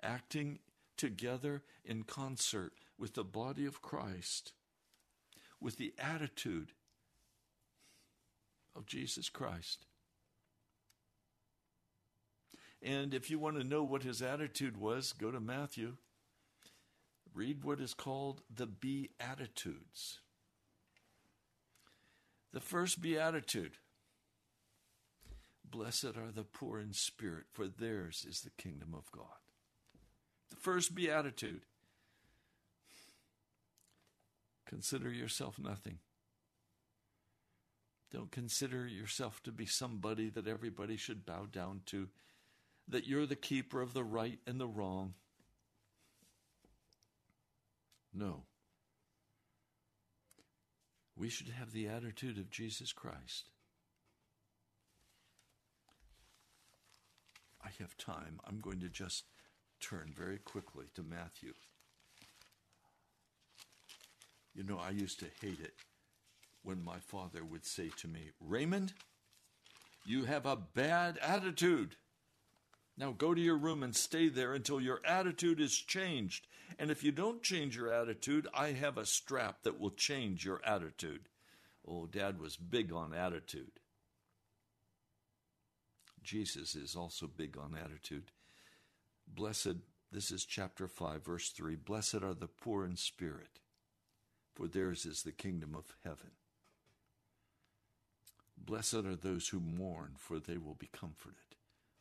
acting 0.00 0.60
together 0.96 1.62
in 1.84 2.04
concert 2.04 2.72
with 2.96 3.14
the 3.14 3.24
body 3.24 3.66
of 3.66 3.82
Christ, 3.82 4.52
with 5.60 5.76
the 5.76 5.92
attitude 5.98 6.70
of 8.76 8.86
Jesus 8.86 9.28
Christ. 9.28 9.86
And 12.80 13.12
if 13.12 13.28
you 13.28 13.40
want 13.40 13.56
to 13.56 13.64
know 13.64 13.82
what 13.82 14.04
his 14.04 14.22
attitude 14.22 14.76
was, 14.76 15.12
go 15.12 15.32
to 15.32 15.40
Matthew. 15.40 15.96
Read 17.34 17.64
what 17.64 17.80
is 17.80 17.92
called 17.92 18.42
the 18.54 18.66
Beatitudes. 18.66 20.20
The 22.52 22.60
first 22.60 23.02
Beatitude 23.02 23.72
Blessed 25.68 26.16
are 26.16 26.32
the 26.34 26.44
poor 26.44 26.78
in 26.78 26.92
spirit, 26.92 27.44
for 27.52 27.66
theirs 27.66 28.24
is 28.28 28.40
the 28.40 28.50
kingdom 28.50 28.94
of 28.94 29.10
God. 29.10 29.24
The 30.50 30.56
first 30.56 30.94
beatitude 30.94 31.62
consider 34.66 35.10
yourself 35.10 35.58
nothing. 35.58 35.98
Don't 38.12 38.30
consider 38.30 38.86
yourself 38.86 39.42
to 39.42 39.52
be 39.52 39.66
somebody 39.66 40.30
that 40.30 40.46
everybody 40.46 40.96
should 40.96 41.26
bow 41.26 41.46
down 41.50 41.80
to, 41.86 42.08
that 42.88 43.06
you're 43.06 43.26
the 43.26 43.36
keeper 43.36 43.82
of 43.82 43.92
the 43.92 44.04
right 44.04 44.38
and 44.46 44.60
the 44.60 44.68
wrong. 44.68 45.14
No. 48.14 48.44
We 51.16 51.28
should 51.28 51.48
have 51.48 51.72
the 51.72 51.88
attitude 51.88 52.38
of 52.38 52.50
Jesus 52.50 52.92
Christ. 52.92 53.50
I 57.66 57.70
have 57.80 57.96
time. 57.96 58.38
I'm 58.46 58.60
going 58.60 58.78
to 58.80 58.88
just 58.88 59.24
turn 59.80 60.12
very 60.16 60.38
quickly 60.38 60.86
to 60.94 61.02
Matthew. 61.02 61.54
You 64.54 64.62
know, 64.62 64.78
I 64.78 64.90
used 64.90 65.18
to 65.20 65.26
hate 65.40 65.58
it 65.58 65.74
when 66.62 66.84
my 66.84 66.98
father 66.98 67.44
would 67.44 67.66
say 67.66 67.90
to 67.98 68.08
me, 68.08 68.30
Raymond, 68.40 68.92
you 70.04 70.24
have 70.24 70.46
a 70.46 70.56
bad 70.56 71.18
attitude. 71.20 71.96
Now 72.96 73.10
go 73.10 73.34
to 73.34 73.40
your 73.40 73.58
room 73.58 73.82
and 73.82 73.96
stay 73.96 74.28
there 74.28 74.54
until 74.54 74.80
your 74.80 75.00
attitude 75.04 75.60
is 75.60 75.76
changed. 75.76 76.46
And 76.78 76.90
if 76.90 77.02
you 77.02 77.10
don't 77.10 77.42
change 77.42 77.76
your 77.76 77.92
attitude, 77.92 78.46
I 78.54 78.68
have 78.72 78.96
a 78.96 79.04
strap 79.04 79.64
that 79.64 79.80
will 79.80 79.90
change 79.90 80.44
your 80.44 80.60
attitude. 80.64 81.28
Oh, 81.86 82.06
Dad 82.06 82.38
was 82.40 82.56
big 82.56 82.92
on 82.92 83.12
attitude. 83.12 83.72
Jesus 86.26 86.74
is 86.74 86.96
also 86.96 87.28
big 87.28 87.56
on 87.56 87.76
attitude. 87.80 88.32
Blessed, 89.28 89.76
this 90.10 90.32
is 90.32 90.44
chapter 90.44 90.88
5, 90.88 91.24
verse 91.24 91.50
3 91.50 91.76
Blessed 91.76 92.16
are 92.16 92.34
the 92.34 92.48
poor 92.48 92.84
in 92.84 92.96
spirit, 92.96 93.60
for 94.52 94.66
theirs 94.66 95.06
is 95.06 95.22
the 95.22 95.32
kingdom 95.32 95.74
of 95.74 95.94
heaven. 96.02 96.32
Blessed 98.58 98.94
are 98.94 99.14
those 99.14 99.48
who 99.48 99.60
mourn, 99.60 100.14
for 100.18 100.40
they 100.40 100.58
will 100.58 100.74
be 100.74 100.88
comforted. 100.92 101.38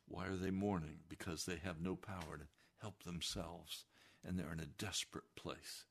Why 0.08 0.26
are 0.26 0.38
they 0.38 0.52
mourning? 0.52 1.00
Because 1.08 1.46
they 1.46 1.58
have 1.64 1.80
no 1.80 1.96
power 1.96 2.38
to 2.38 2.48
help 2.82 3.04
themselves 3.04 3.86
and 4.26 4.40
they're 4.40 4.52
in 4.52 4.60
a 4.60 4.66
desperate 4.66 5.36
place. 5.36 5.86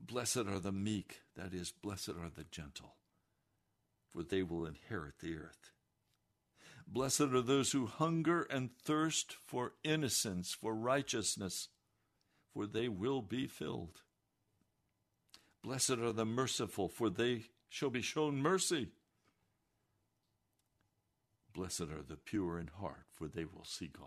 Blessed 0.00 0.38
are 0.48 0.58
the 0.58 0.72
meek, 0.72 1.20
that 1.36 1.54
is, 1.54 1.70
blessed 1.70 2.10
are 2.10 2.30
the 2.34 2.46
gentle, 2.50 2.96
for 4.12 4.24
they 4.24 4.42
will 4.42 4.66
inherit 4.66 5.20
the 5.20 5.36
earth. 5.36 5.70
Blessed 6.92 7.22
are 7.22 7.40
those 7.40 7.72
who 7.72 7.86
hunger 7.86 8.42
and 8.42 8.68
thirst 8.84 9.36
for 9.46 9.72
innocence, 9.82 10.52
for 10.52 10.74
righteousness, 10.74 11.68
for 12.52 12.66
they 12.66 12.86
will 12.86 13.22
be 13.22 13.46
filled. 13.46 14.02
Blessed 15.62 15.92
are 15.92 16.12
the 16.12 16.26
merciful, 16.26 16.88
for 16.88 17.08
they 17.08 17.44
shall 17.70 17.88
be 17.88 18.02
shown 18.02 18.36
mercy. 18.36 18.88
Blessed 21.54 21.82
are 21.82 22.02
the 22.06 22.16
pure 22.16 22.58
in 22.58 22.66
heart, 22.66 23.06
for 23.10 23.26
they 23.26 23.46
will 23.46 23.64
see 23.64 23.88
God. 23.88 24.06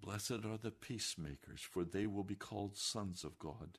Blessed 0.00 0.46
are 0.46 0.56
the 0.56 0.70
peacemakers, 0.70 1.60
for 1.60 1.84
they 1.84 2.06
will 2.06 2.24
be 2.24 2.34
called 2.34 2.78
sons 2.78 3.22
of 3.22 3.38
God. 3.38 3.78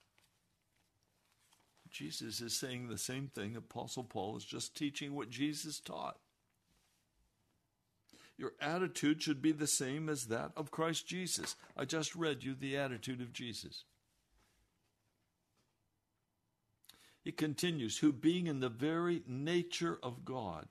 Jesus 1.91 2.41
is 2.41 2.57
saying 2.57 2.87
the 2.87 2.97
same 2.97 3.27
thing. 3.27 3.55
Apostle 3.55 4.03
Paul 4.03 4.37
is 4.37 4.45
just 4.45 4.75
teaching 4.75 5.13
what 5.13 5.29
Jesus 5.29 5.79
taught. 5.79 6.17
Your 8.37 8.53
attitude 8.59 9.21
should 9.21 9.41
be 9.41 9.51
the 9.51 9.67
same 9.67 10.09
as 10.09 10.25
that 10.25 10.51
of 10.55 10.71
Christ 10.71 11.05
Jesus. 11.05 11.55
I 11.77 11.85
just 11.85 12.15
read 12.15 12.43
you 12.43 12.55
the 12.55 12.77
attitude 12.77 13.21
of 13.21 13.33
Jesus. 13.33 13.83
He 17.23 17.31
continues, 17.31 17.99
who 17.99 18.11
being 18.11 18.47
in 18.47 18.61
the 18.61 18.69
very 18.69 19.21
nature 19.27 19.99
of 20.01 20.25
God, 20.25 20.69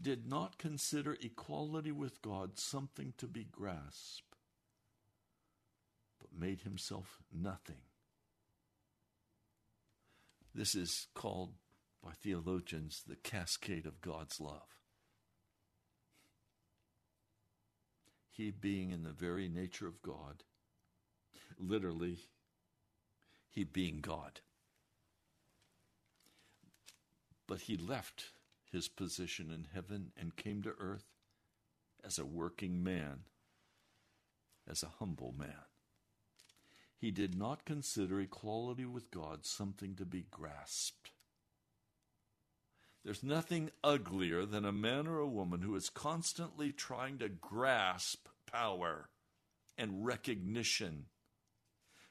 did 0.00 0.28
not 0.28 0.58
consider 0.58 1.16
equality 1.22 1.90
with 1.90 2.20
God 2.20 2.58
something 2.58 3.14
to 3.16 3.26
be 3.26 3.44
grasped, 3.44 4.36
but 6.20 6.38
made 6.38 6.60
himself 6.60 7.18
nothing. 7.32 7.87
This 10.54 10.74
is 10.74 11.06
called 11.14 11.54
by 12.02 12.12
theologians 12.12 13.02
the 13.06 13.16
cascade 13.16 13.86
of 13.86 14.00
God's 14.00 14.40
love. 14.40 14.80
He 18.30 18.50
being 18.50 18.90
in 18.90 19.02
the 19.02 19.12
very 19.12 19.48
nature 19.48 19.88
of 19.88 20.00
God, 20.00 20.44
literally, 21.58 22.18
he 23.50 23.64
being 23.64 24.00
God. 24.00 24.40
But 27.46 27.62
he 27.62 27.76
left 27.76 28.32
his 28.70 28.88
position 28.88 29.50
in 29.50 29.68
heaven 29.74 30.12
and 30.16 30.36
came 30.36 30.62
to 30.62 30.74
earth 30.78 31.06
as 32.04 32.18
a 32.18 32.24
working 32.24 32.82
man, 32.82 33.24
as 34.70 34.82
a 34.82 34.92
humble 34.98 35.34
man. 35.36 35.64
He 37.00 37.10
did 37.12 37.38
not 37.38 37.64
consider 37.64 38.20
equality 38.20 38.84
with 38.84 39.10
God 39.10 39.46
something 39.46 39.94
to 39.96 40.04
be 40.04 40.26
grasped. 40.30 41.12
There's 43.04 43.22
nothing 43.22 43.70
uglier 43.84 44.44
than 44.44 44.64
a 44.64 44.72
man 44.72 45.06
or 45.06 45.18
a 45.18 45.26
woman 45.26 45.62
who 45.62 45.76
is 45.76 45.88
constantly 45.88 46.72
trying 46.72 47.18
to 47.18 47.28
grasp 47.28 48.26
power 48.50 49.08
and 49.78 50.04
recognition, 50.04 51.06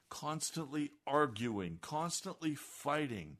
constantly 0.08 0.92
arguing, 1.06 1.78
constantly 1.82 2.54
fighting. 2.54 3.36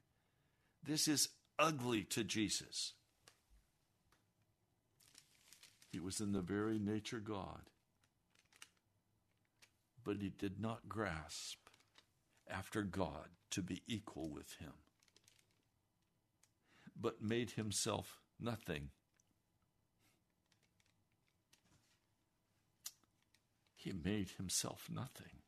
This 0.84 1.08
is 1.08 1.30
ugly 1.58 2.04
to 2.04 2.22
Jesus. 2.22 2.92
He 5.90 5.98
was 5.98 6.20
in 6.20 6.32
the 6.32 6.42
very 6.42 6.78
nature 6.78 7.20
God. 7.20 7.62
But 10.08 10.22
he 10.22 10.30
did 10.30 10.58
not 10.58 10.88
grasp 10.88 11.58
after 12.50 12.82
God 12.82 13.28
to 13.50 13.60
be 13.60 13.82
equal 13.86 14.30
with 14.30 14.54
him, 14.54 14.72
but 16.98 17.20
made 17.20 17.50
himself 17.50 18.22
nothing. 18.40 18.88
He 23.76 23.92
made 23.92 24.30
himself 24.38 24.88
nothing. 24.90 25.42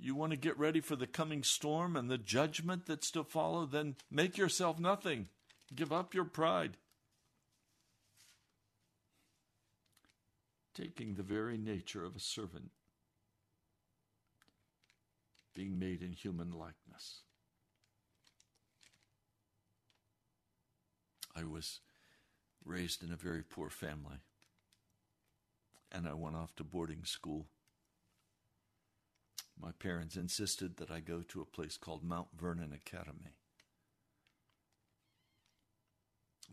You 0.00 0.16
want 0.16 0.32
to 0.32 0.36
get 0.36 0.58
ready 0.58 0.80
for 0.80 0.96
the 0.96 1.06
coming 1.06 1.44
storm 1.44 1.94
and 1.94 2.10
the 2.10 2.18
judgment 2.18 2.86
that's 2.86 3.12
to 3.12 3.22
follow? 3.22 3.66
Then 3.66 3.94
make 4.10 4.36
yourself 4.36 4.80
nothing. 4.80 5.28
Give 5.72 5.92
up 5.92 6.12
your 6.12 6.24
pride. 6.24 6.76
taking 10.78 11.14
the 11.14 11.22
very 11.24 11.58
nature 11.58 12.04
of 12.04 12.14
a 12.14 12.20
servant, 12.20 12.70
being 15.58 15.76
made 15.76 16.02
in 16.02 16.12
human 16.12 16.52
likeness. 16.52 17.22
I 21.34 21.42
was 21.42 21.80
raised 22.64 23.02
in 23.02 23.10
a 23.10 23.16
very 23.16 23.42
poor 23.42 23.68
family, 23.68 24.18
and 25.90 26.06
I 26.06 26.14
went 26.14 26.36
off 26.36 26.54
to 26.56 26.62
boarding 26.62 27.02
school. 27.02 27.48
My 29.60 29.72
parents 29.72 30.14
insisted 30.14 30.76
that 30.76 30.92
I 30.92 31.00
go 31.00 31.22
to 31.22 31.40
a 31.40 31.56
place 31.56 31.76
called 31.76 32.04
Mount 32.04 32.28
Vernon 32.40 32.72
Academy. 32.72 33.34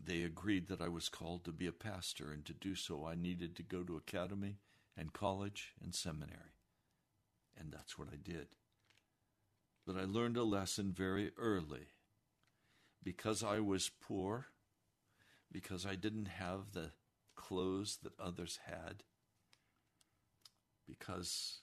They 0.04 0.22
agreed 0.22 0.66
that 0.66 0.80
I 0.80 0.88
was 0.88 1.08
called 1.08 1.44
to 1.44 1.52
be 1.52 1.68
a 1.68 1.72
pastor, 1.72 2.32
and 2.32 2.44
to 2.44 2.52
do 2.52 2.74
so, 2.74 3.06
I 3.06 3.14
needed 3.14 3.54
to 3.54 3.62
go 3.62 3.84
to 3.84 3.96
academy 3.96 4.56
and 4.96 5.12
college 5.12 5.74
and 5.80 5.94
seminary. 5.94 6.56
And 7.56 7.72
that's 7.72 7.96
what 7.96 8.08
I 8.12 8.16
did. 8.16 8.48
But 9.86 9.96
I 9.96 10.04
learned 10.04 10.36
a 10.36 10.42
lesson 10.42 10.92
very 10.92 11.30
early. 11.38 11.88
Because 13.02 13.44
I 13.44 13.60
was 13.60 13.88
poor, 14.00 14.46
because 15.52 15.86
I 15.86 15.94
didn't 15.94 16.26
have 16.26 16.72
the 16.72 16.90
clothes 17.36 17.98
that 18.02 18.18
others 18.18 18.58
had, 18.66 19.04
because 20.88 21.60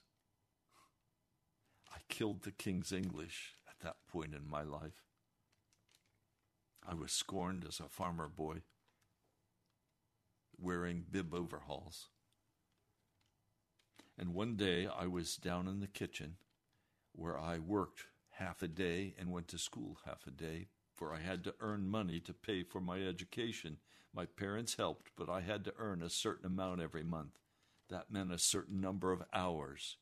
I 1.92 1.98
killed 2.08 2.42
the 2.42 2.50
King's 2.50 2.92
English 2.92 3.56
at 3.68 3.80
that 3.80 3.96
point 4.10 4.34
in 4.34 4.48
my 4.48 4.62
life. 4.62 5.02
I 6.86 6.94
was 6.94 7.12
scorned 7.12 7.66
as 7.68 7.78
a 7.78 7.90
farmer 7.90 8.28
boy, 8.28 8.62
wearing 10.58 11.04
bib 11.10 11.34
overalls. 11.34 12.08
And 14.16 14.32
one 14.32 14.56
day 14.56 14.86
I 14.86 15.06
was 15.08 15.36
down 15.36 15.68
in 15.68 15.80
the 15.80 15.86
kitchen 15.86 16.36
where 17.12 17.38
I 17.38 17.58
worked 17.58 18.04
half 18.38 18.62
a 18.62 18.68
day 18.68 19.14
and 19.18 19.30
went 19.30 19.48
to 19.48 19.58
school 19.58 19.98
half 20.04 20.26
a 20.26 20.30
day, 20.30 20.68
for 20.94 21.12
I 21.12 21.20
had 21.20 21.44
to 21.44 21.54
earn 21.60 21.88
money 21.88 22.20
to 22.20 22.32
pay 22.32 22.62
for 22.62 22.80
my 22.80 23.02
education. 23.02 23.78
My 24.14 24.26
parents 24.26 24.76
helped, 24.76 25.10
but 25.16 25.28
I 25.28 25.40
had 25.40 25.64
to 25.64 25.74
earn 25.78 26.02
a 26.02 26.10
certain 26.10 26.46
amount 26.46 26.80
every 26.80 27.04
month. 27.04 27.38
That 27.90 28.10
meant 28.10 28.32
a 28.32 28.38
certain 28.38 28.80
number 28.80 29.12
of 29.12 29.22
hours, 29.32 29.96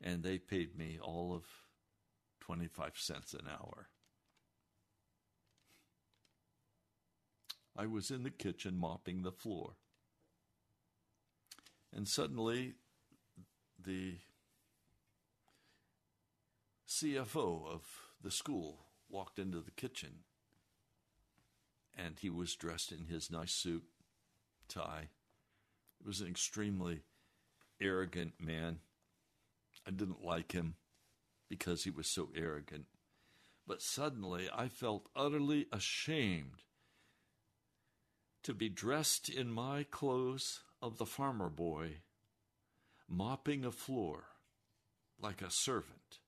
and 0.00 0.22
they 0.22 0.38
paid 0.38 0.76
me 0.76 0.98
all 1.00 1.34
of 1.34 1.44
25 2.40 2.92
cents 2.96 3.34
an 3.34 3.46
hour. 3.50 3.88
I 7.76 7.86
was 7.86 8.10
in 8.10 8.22
the 8.22 8.30
kitchen 8.30 8.78
mopping 8.78 9.22
the 9.22 9.32
floor. 9.32 9.72
And 11.92 12.06
suddenly, 12.06 12.74
the 13.82 14.14
CFO 16.94 17.66
of 17.66 17.82
the 18.22 18.30
school 18.30 18.86
walked 19.08 19.40
into 19.40 19.60
the 19.60 19.72
kitchen 19.72 20.20
and 21.92 22.20
he 22.20 22.30
was 22.30 22.54
dressed 22.54 22.92
in 22.92 23.06
his 23.06 23.32
nice 23.32 23.50
suit, 23.50 23.82
tie. 24.68 25.08
It 26.00 26.06
was 26.06 26.20
an 26.20 26.28
extremely 26.28 27.00
arrogant 27.80 28.34
man. 28.38 28.78
I 29.84 29.90
didn't 29.90 30.24
like 30.24 30.52
him 30.52 30.76
because 31.48 31.82
he 31.82 31.90
was 31.90 32.06
so 32.06 32.28
arrogant. 32.32 32.84
But 33.66 33.82
suddenly 33.82 34.48
I 34.54 34.68
felt 34.68 35.08
utterly 35.16 35.66
ashamed 35.72 36.62
to 38.44 38.54
be 38.54 38.68
dressed 38.68 39.28
in 39.28 39.50
my 39.50 39.82
clothes 39.82 40.60
of 40.80 40.98
the 40.98 41.06
farmer 41.06 41.48
boy, 41.48 42.02
mopping 43.08 43.64
a 43.64 43.72
floor 43.72 44.26
like 45.20 45.42
a 45.42 45.50
servant. 45.50 46.20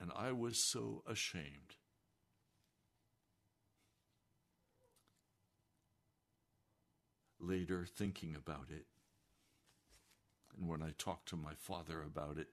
And 0.00 0.10
I 0.14 0.32
was 0.32 0.58
so 0.58 1.02
ashamed. 1.06 1.76
Later, 7.40 7.86
thinking 7.86 8.34
about 8.36 8.66
it, 8.70 8.86
and 10.56 10.68
when 10.68 10.82
I 10.82 10.92
talked 10.98 11.28
to 11.28 11.36
my 11.36 11.52
father 11.56 12.02
about 12.02 12.36
it, 12.38 12.48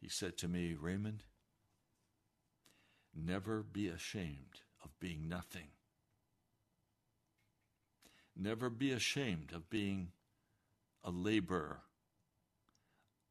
he 0.00 0.08
said 0.08 0.36
to 0.38 0.48
me, 0.48 0.74
Raymond, 0.74 1.24
never 3.14 3.62
be 3.62 3.88
ashamed 3.88 4.60
of 4.84 4.98
being 5.00 5.28
nothing. 5.28 5.68
Never 8.36 8.70
be 8.70 8.92
ashamed 8.92 9.52
of 9.52 9.70
being 9.70 10.12
a 11.02 11.10
laborer, 11.10 11.80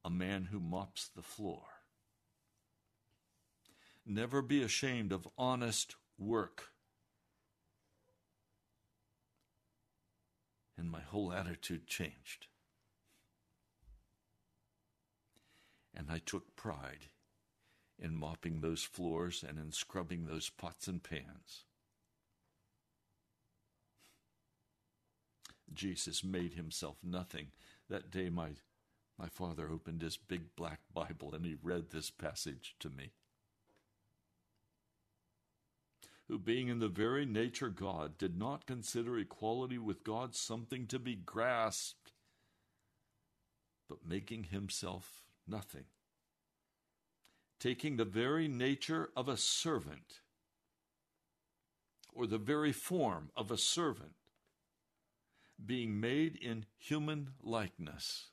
a 0.04 0.10
man 0.10 0.46
who 0.52 0.60
mops 0.60 1.08
the 1.08 1.22
floor. 1.22 1.75
Never 4.06 4.42
be 4.42 4.62
ashamed 4.62 5.12
of 5.12 5.28
honest 5.38 5.96
work. 6.18 6.70
And 10.78 10.92
my 10.92 11.02
whole 11.02 11.34
attitude 11.34 11.88
changed. 11.88 12.48
And 15.94 16.08
I 16.12 16.20
took 16.20 16.56
pride 16.56 17.08
in 17.98 18.16
mopping 18.16 18.62
those 18.62 18.84
floors 18.84 19.44
and 19.48 19.58
in 19.58 19.72
scrubbing 19.72 20.26
those 20.26 20.50
pots 20.50 20.88
and 20.88 21.02
pans. 21.02 21.64
Jesus 25.74 26.24
made 26.24 26.54
himself 26.54 26.98
nothing. 27.04 27.48
That 27.90 28.12
day, 28.12 28.30
my, 28.30 28.50
my 29.18 29.28
father 29.28 29.70
opened 29.72 30.02
his 30.02 30.18
big 30.18 30.56
black 30.56 30.82
Bible 30.94 31.34
and 31.34 31.46
he 31.46 31.56
read 31.62 31.90
this 31.90 32.12
passage 32.12 32.76
to 32.80 32.90
me. 32.90 33.12
Who, 36.28 36.40
being 36.40 36.70
in 36.70 36.80
the 36.80 36.88
very 36.88 37.26
nature 37.26 37.70
God, 37.70 38.18
did 38.18 38.36
not 38.38 38.66
consider 38.66 39.18
equality 39.20 39.78
with 39.78 40.04
God 40.04 40.34
something 40.36 40.88
to 40.88 40.98
be 40.98 41.16
grasped, 41.16 42.14
but 43.88 44.08
making 44.08 44.46
himself 44.46 45.22
nothing, 45.48 45.86
taking 47.60 47.98
the 47.98 48.06
very 48.06 48.48
nature 48.48 49.12
of 49.16 49.30
a 49.30 49.38
servant, 49.38 50.22
or 52.12 52.26
the 52.26 52.40
very 52.40 52.72
form 52.72 53.30
of 53.36 53.52
a 53.52 53.58
servant 53.58 54.16
being 55.64 56.00
made 56.00 56.36
in 56.36 56.66
human 56.80 57.34
likeness, 57.44 58.30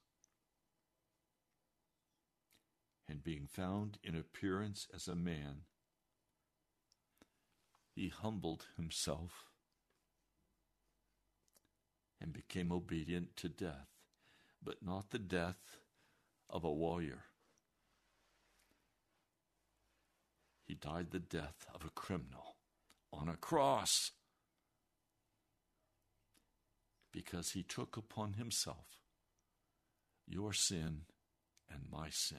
and 3.07 3.23
being 3.23 3.47
found 3.47 3.99
in 4.03 4.17
appearance 4.17 4.89
as 4.95 5.07
a 5.09 5.15
man, 5.15 5.67
he 7.95 8.09
humbled 8.09 8.67
himself 8.77 9.51
and 12.21 12.33
became 12.33 12.73
obedient 12.73 13.37
to 13.37 13.49
death, 13.49 13.89
but 14.63 14.83
not 14.83 15.11
the 15.11 15.19
death 15.19 15.77
of 16.49 16.65
a 16.65 16.73
warrior. 16.73 17.25
He 20.65 20.75
died 20.75 21.11
the 21.11 21.19
death 21.19 21.67
of 21.75 21.85
a 21.85 21.91
criminal 21.91 22.57
on 23.13 23.29
a 23.29 23.37
cross 23.37 24.13
because 27.13 27.51
he 27.51 27.63
took 27.63 27.97
upon 27.97 28.35
himself 28.35 29.03
your 30.27 30.53
sin 30.55 31.03
and 31.71 31.83
my 31.91 32.09
sin. 32.09 32.39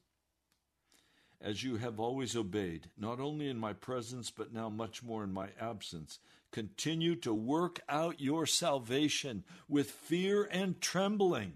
as 1.43 1.63
you 1.63 1.77
have 1.77 1.99
always 1.99 2.35
obeyed, 2.35 2.89
not 2.97 3.19
only 3.19 3.49
in 3.49 3.57
my 3.57 3.73
presence, 3.73 4.29
but 4.29 4.53
now 4.53 4.69
much 4.69 5.01
more 5.01 5.23
in 5.23 5.33
my 5.33 5.49
absence, 5.59 6.19
continue 6.51 7.15
to 7.15 7.33
work 7.33 7.79
out 7.89 8.19
your 8.19 8.45
salvation 8.45 9.43
with 9.67 9.89
fear 9.89 10.47
and 10.51 10.79
trembling. 10.81 11.53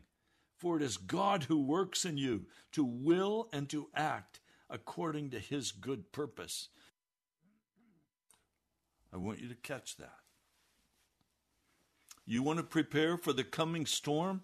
For 0.57 0.77
it 0.77 0.83
is 0.83 0.97
God 0.97 1.43
who 1.43 1.61
works 1.61 2.05
in 2.05 2.17
you 2.17 2.45
to 2.71 2.83
will 2.83 3.49
and 3.53 3.69
to 3.69 3.89
act 3.93 4.39
according 4.69 5.29
to 5.31 5.39
his 5.39 5.71
good 5.71 6.11
purpose. 6.11 6.69
I 9.13 9.17
want 9.17 9.39
you 9.39 9.49
to 9.49 9.55
catch 9.55 9.97
that. 9.97 10.15
You 12.25 12.41
want 12.41 12.57
to 12.57 12.63
prepare 12.63 13.17
for 13.17 13.33
the 13.33 13.43
coming 13.43 13.86
storm? 13.86 14.41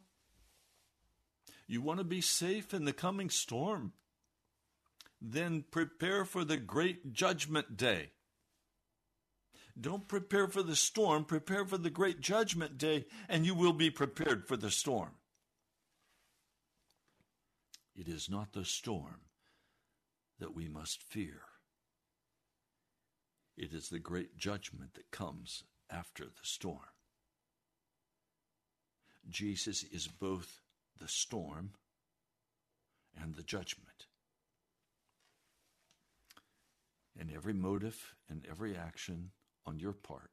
You 1.66 1.82
want 1.82 2.00
to 2.00 2.04
be 2.04 2.22
safe 2.22 2.74
in 2.74 2.86
the 2.86 2.94
coming 2.94 3.30
storm? 3.30 3.94
Then 5.22 5.64
prepare 5.70 6.26
for 6.26 6.44
the 6.44 6.58
great 6.58 7.14
judgment 7.14 7.78
day. 7.78 8.12
Don't 9.80 10.08
prepare 10.08 10.48
for 10.48 10.64
the 10.64 10.76
storm, 10.76 11.26
prepare 11.26 11.64
for 11.66 11.78
the 11.78 11.90
great 11.90 12.20
judgment 12.20 12.78
day, 12.78 13.06
and 13.30 13.46
you 13.46 13.56
will 13.56 13.74
be 13.74 13.90
prepared 13.90 14.48
for 14.48 14.58
the 14.58 14.72
storm. 14.72 15.12
It 17.96 18.08
is 18.08 18.30
not 18.30 18.54
the 18.54 18.66
storm 18.66 19.22
that 20.40 20.56
we 20.56 20.68
must 20.68 21.04
fear, 21.04 21.44
it 23.56 23.74
is 23.74 23.90
the 23.90 24.00
great 24.00 24.38
judgment 24.38 24.96
that 24.96 25.12
comes 25.12 25.64
after 25.90 26.24
the 26.24 26.32
storm. 26.42 26.80
Jesus 29.30 29.84
is 29.84 30.08
both 30.08 30.62
the 31.00 31.08
storm 31.08 31.74
and 33.16 33.36
the 33.36 33.44
judgment. 33.44 34.08
And 37.20 37.32
every 37.32 37.54
motive 37.54 38.16
and 38.30 38.46
every 38.50 38.76
action 38.76 39.32
on 39.66 39.80
your 39.80 39.94
part 39.94 40.32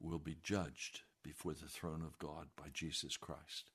will 0.00 0.18
be 0.18 0.36
judged 0.42 1.00
before 1.22 1.54
the 1.54 1.68
throne 1.68 2.02
of 2.02 2.18
God 2.18 2.48
by 2.56 2.66
Jesus 2.72 3.16
Christ. 3.16 3.70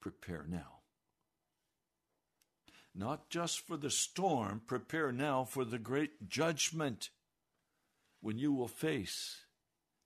Prepare 0.00 0.44
now. 0.48 0.80
Not 2.94 3.30
just 3.30 3.66
for 3.66 3.76
the 3.76 3.90
storm, 3.90 4.62
prepare 4.66 5.12
now 5.12 5.44
for 5.44 5.64
the 5.64 5.78
great 5.78 6.28
judgment 6.28 7.10
when 8.20 8.36
you 8.36 8.52
will 8.52 8.68
face 8.68 9.46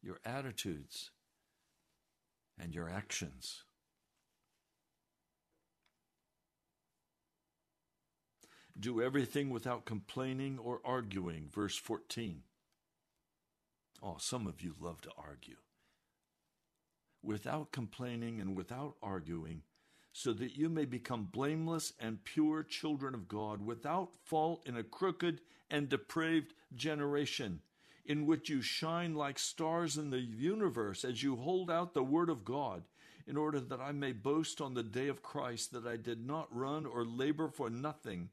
your 0.03 0.19
attitudes 0.25 1.11
and 2.59 2.75
your 2.75 2.89
actions. 2.89 3.65
Do 8.79 9.01
everything 9.01 9.51
without 9.51 9.87
complaining 9.87 10.59
or 10.59 10.81
arguing. 10.85 11.49
Verse 11.53 11.77
14. 11.77 12.43
Oh, 14.03 14.17
some 14.19 14.47
of 14.47 14.63
you 14.63 14.75
love 14.79 15.01
to 15.03 15.11
argue. 15.17 15.57
Without 17.23 17.73
complaining 17.73 18.41
and 18.41 18.55
without 18.55 18.97
arguing, 19.03 19.63
so 20.13 20.33
that 20.33 20.57
you 20.57 20.69
may 20.69 20.85
become 20.85 21.29
blameless 21.31 21.93
and 21.99 22.25
pure 22.25 22.63
children 22.63 23.15
of 23.15 23.29
God, 23.29 23.65
without 23.65 24.11
fault 24.25 24.63
in 24.67 24.77
a 24.77 24.83
crooked 24.83 25.41
and 25.71 25.89
depraved 25.89 26.53
generation, 26.75 27.61
in 28.05 28.27
which 28.27 28.49
you 28.49 28.63
shine 28.63 29.15
like 29.15 29.39
stars 29.39 29.97
in 29.97 30.11
the 30.11 30.21
universe 30.21 31.05
as 31.05 31.23
you 31.23 31.37
hold 31.37 31.71
out 31.71 31.95
the 31.95 32.05
word 32.05 32.31
of 32.31 32.45
God, 32.45 32.85
in 33.27 33.37
order 33.37 33.59
that 33.59 33.81
I 33.81 33.93
may 33.93 34.13
boast 34.13 34.61
on 34.61 34.75
the 34.75 34.83
day 34.83 35.09
of 35.09 35.23
Christ 35.23 35.73
that 35.73 35.87
I 35.87 35.97
did 35.97 36.25
not 36.25 36.55
run 36.55 36.87
or 36.87 37.05
labor 37.05 37.49
for 37.49 37.69
nothing. 37.69 38.31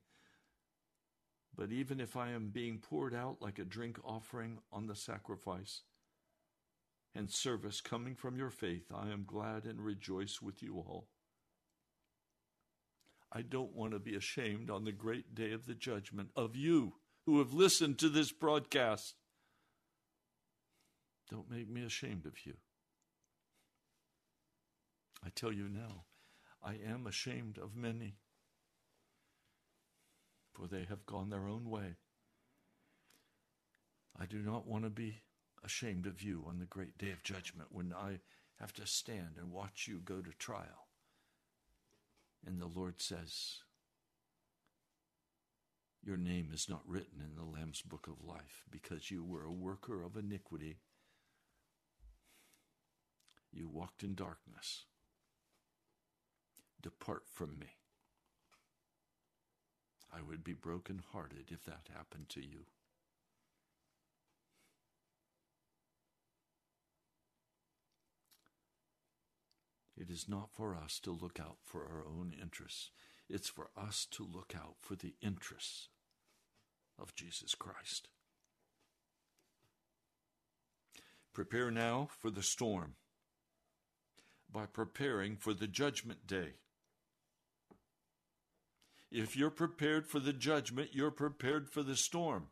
But 1.55 1.71
even 1.71 1.99
if 1.99 2.17
I 2.17 2.31
am 2.31 2.49
being 2.49 2.79
poured 2.79 3.13
out 3.13 3.37
like 3.41 3.59
a 3.59 3.65
drink 3.65 3.99
offering 4.03 4.59
on 4.71 4.87
the 4.87 4.95
sacrifice 4.95 5.81
and 7.13 7.29
service 7.29 7.79
coming 7.79 8.15
from 8.15 8.37
your 8.37 8.49
faith, 8.49 8.91
I 8.93 9.09
am 9.11 9.25
glad 9.25 9.65
and 9.65 9.79
rejoice 9.79 10.41
with 10.41 10.63
you 10.63 10.77
all. 10.77 11.07
I 13.31 13.41
don't 13.41 13.75
want 13.75 13.93
to 13.93 13.99
be 13.99 14.15
ashamed 14.15 14.69
on 14.69 14.83
the 14.83 14.91
great 14.91 15.35
day 15.35 15.51
of 15.51 15.65
the 15.65 15.75
judgment 15.75 16.29
of 16.35 16.55
you 16.55 16.93
who 17.25 17.39
have 17.39 17.53
listened 17.53 17.99
to 17.99 18.09
this 18.09 18.31
broadcast. 18.31 19.15
Don't 21.29 21.49
make 21.49 21.69
me 21.69 21.83
ashamed 21.83 22.25
of 22.25 22.45
you. 22.45 22.53
I 25.25 25.29
tell 25.29 25.51
you 25.51 25.69
now, 25.69 26.05
I 26.63 26.77
am 26.85 27.07
ashamed 27.07 27.57
of 27.57 27.75
many, 27.75 28.17
for 30.53 30.67
they 30.67 30.85
have 30.87 31.05
gone 31.05 31.29
their 31.29 31.47
own 31.47 31.69
way. 31.69 31.95
I 34.19 34.25
do 34.25 34.39
not 34.39 34.67
want 34.67 34.83
to 34.83 34.89
be 34.89 35.21
ashamed 35.63 36.05
of 36.05 36.21
you 36.21 36.45
on 36.47 36.59
the 36.59 36.65
great 36.65 36.97
day 36.97 37.11
of 37.11 37.23
judgment 37.23 37.69
when 37.71 37.93
I 37.93 38.19
have 38.59 38.73
to 38.73 38.85
stand 38.85 39.37
and 39.37 39.51
watch 39.51 39.87
you 39.87 39.99
go 40.03 40.21
to 40.21 40.31
trial. 40.37 40.87
And 42.45 42.61
the 42.61 42.67
Lord 42.67 43.01
says, 43.01 43.59
Your 46.05 46.17
name 46.17 46.49
is 46.53 46.69
not 46.69 46.81
written 46.85 47.21
in 47.21 47.35
the 47.35 47.49
Lamb's 47.49 47.81
book 47.81 48.07
of 48.07 48.27
life 48.27 48.63
because 48.69 49.09
you 49.09 49.23
were 49.23 49.45
a 49.45 49.51
worker 49.51 50.03
of 50.03 50.17
iniquity. 50.17 50.77
You 53.51 53.69
walked 53.69 54.03
in 54.03 54.13
darkness. 54.13 54.85
Depart 56.81 57.23
from 57.31 57.57
me. 57.59 57.77
I 60.15 60.21
would 60.21 60.43
be 60.43 60.53
broken-hearted 60.53 61.45
if 61.49 61.65
that 61.65 61.89
happened 61.95 62.29
to 62.29 62.41
you. 62.41 62.65
It 69.97 70.09
is 70.09 70.27
not 70.27 70.49
for 70.51 70.75
us 70.75 70.99
to 71.03 71.11
look 71.11 71.39
out 71.39 71.57
for 71.63 71.81
our 71.81 72.03
own 72.05 72.33
interests. 72.39 72.91
It's 73.29 73.49
for 73.49 73.69
us 73.77 74.05
to 74.11 74.23
look 74.23 74.53
out 74.55 74.75
for 74.79 74.95
the 74.95 75.15
interests 75.21 75.87
of 76.99 77.15
Jesus 77.15 77.55
Christ. 77.55 78.09
Prepare 81.33 81.71
now 81.71 82.09
for 82.19 82.29
the 82.29 82.43
storm 82.43 82.95
by 84.51 84.65
preparing 84.65 85.35
for 85.35 85.53
the 85.53 85.67
judgment 85.67 86.27
day. 86.27 86.53
If 89.15 89.37
you're 89.37 89.51
prepared 89.51 90.07
for 90.07 90.19
the 90.19 90.33
judgment, 90.33 90.89
you're 90.93 91.11
prepared 91.11 91.69
for 91.69 91.83
the 91.83 91.95
storm. 91.95 92.47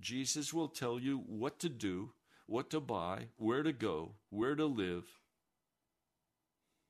Jesus 0.00 0.52
will 0.52 0.66
tell 0.66 0.98
you 0.98 1.18
what 1.18 1.60
to 1.60 1.68
do, 1.68 2.14
what 2.46 2.68
to 2.70 2.80
buy, 2.80 3.28
where 3.36 3.62
to 3.62 3.72
go, 3.72 4.16
where 4.28 4.56
to 4.56 4.66
live. 4.66 5.04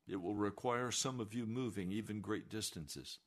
It 0.08 0.22
will 0.22 0.34
require 0.34 0.90
some 0.90 1.20
of 1.20 1.34
you 1.34 1.44
moving 1.44 1.92
even 1.92 2.22
great 2.22 2.48
distances. 2.48 3.18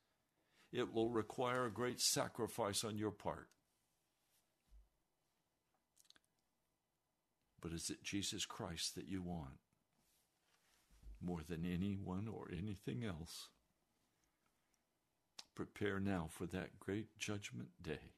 It 0.74 0.92
will 0.92 1.12
require 1.12 1.68
a 1.68 1.72
great 1.72 2.02
sacrifice 2.02 2.84
on 2.84 2.98
your 2.98 3.12
part. 3.12 3.48
But 7.62 7.72
is 7.72 7.92
it 7.92 8.04
Jesus 8.04 8.46
Christ 8.46 8.96
that 8.96 9.08
you 9.08 9.22
want 9.22 9.60
more 11.22 11.42
than 11.48 11.72
anyone 11.72 12.28
or 12.28 12.50
anything 12.52 13.04
else? 13.04 13.50
Prepare 15.58 16.00
now 16.00 16.28
for 16.30 16.46
that 16.46 16.80
great 16.80 17.18
judgment 17.18 17.70
day, 17.82 18.12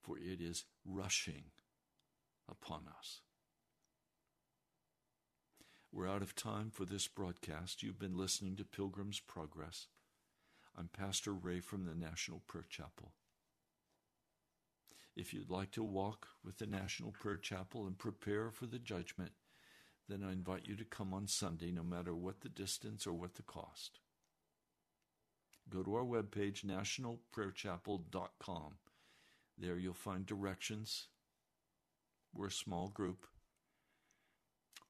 for 0.00 0.16
it 0.16 0.40
is 0.40 0.64
rushing 0.86 1.50
upon 2.48 2.84
us. 2.98 3.20
We're 5.92 6.08
out 6.08 6.22
of 6.22 6.34
time 6.34 6.70
for 6.70 6.86
this 6.86 7.06
broadcast. 7.08 7.82
You've 7.82 7.98
been 7.98 8.16
listening 8.16 8.56
to 8.56 8.64
Pilgrim's 8.64 9.20
Progress. 9.20 9.88
I'm 10.74 10.88
Pastor 10.88 11.34
Ray 11.34 11.60
from 11.60 11.84
the 11.84 11.94
National 11.94 12.40
Prayer 12.48 12.64
Chapel. 12.66 13.12
If 15.14 15.34
you'd 15.34 15.50
like 15.50 15.72
to 15.72 15.82
walk 15.82 16.28
with 16.42 16.56
the 16.56 16.66
National 16.66 17.12
Prayer 17.12 17.36
Chapel 17.36 17.86
and 17.86 17.98
prepare 17.98 18.50
for 18.50 18.64
the 18.64 18.78
judgment, 18.78 19.32
then 20.08 20.24
I 20.26 20.32
invite 20.32 20.64
you 20.64 20.76
to 20.76 20.84
come 20.86 21.12
on 21.12 21.26
Sunday, 21.26 21.70
no 21.70 21.82
matter 21.82 22.14
what 22.14 22.40
the 22.40 22.48
distance 22.48 23.06
or 23.06 23.12
what 23.12 23.34
the 23.34 23.42
cost. 23.42 23.98
Go 25.70 25.82
to 25.84 25.94
our 25.94 26.04
webpage, 26.04 26.64
nationalprayerchapel.com. 26.64 28.74
There 29.56 29.78
you'll 29.78 29.94
find 29.94 30.26
directions. 30.26 31.06
We're 32.34 32.48
a 32.48 32.52
small 32.52 32.88
group, 32.88 33.24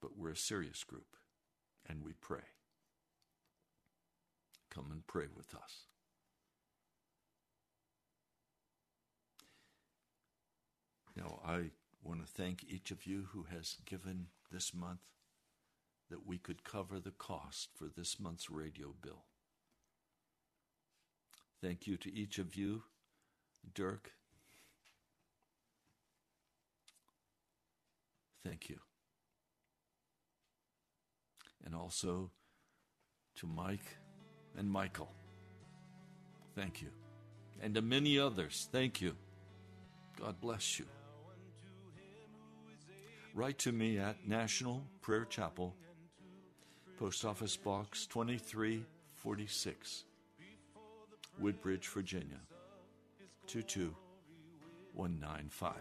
but 0.01 0.17
we're 0.17 0.31
a 0.31 0.37
serious 0.37 0.83
group, 0.83 1.15
and 1.87 2.03
we 2.03 2.13
pray. 2.13 2.39
Come 4.71 4.87
and 4.91 5.05
pray 5.05 5.27
with 5.35 5.53
us. 5.53 5.85
Now, 11.15 11.41
I 11.45 11.69
want 12.03 12.25
to 12.25 12.31
thank 12.31 12.63
each 12.63 12.89
of 12.89 13.05
you 13.05 13.27
who 13.33 13.43
has 13.51 13.75
given 13.85 14.27
this 14.51 14.73
month 14.73 15.01
that 16.09 16.25
we 16.25 16.37
could 16.37 16.63
cover 16.63 16.99
the 16.99 17.11
cost 17.11 17.69
for 17.75 17.87
this 17.95 18.19
month's 18.19 18.49
radio 18.49 18.95
bill. 19.01 19.25
Thank 21.61 21.85
you 21.85 21.97
to 21.97 22.13
each 22.13 22.39
of 22.39 22.55
you, 22.55 22.83
Dirk. 23.73 24.11
Thank 28.43 28.69
you. 28.69 28.79
And 31.63 31.75
also 31.75 32.31
to 33.35 33.45
Mike 33.47 33.97
and 34.57 34.69
Michael. 34.69 35.11
Thank 36.55 36.81
you. 36.81 36.89
And 37.61 37.75
to 37.75 37.81
many 37.81 38.17
others, 38.17 38.67
thank 38.71 38.99
you. 38.99 39.15
God 40.19 40.41
bless 40.41 40.79
you. 40.79 40.85
Write 43.33 43.59
to 43.59 43.71
me 43.71 43.99
at 43.99 44.27
National 44.27 44.83
Prayer 45.01 45.25
Chapel, 45.25 45.75
Post 46.97 47.23
Office 47.23 47.55
Box 47.55 48.05
2346, 48.07 50.03
Woodbridge, 51.39 51.87
Virginia 51.87 52.41
22195. 53.47 55.75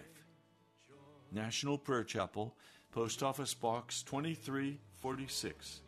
National 1.33 1.79
Prayer 1.79 2.05
Chapel, 2.05 2.55
Post 2.93 3.23
Office 3.23 3.55
Box 3.55 4.03
2346, 4.03 5.81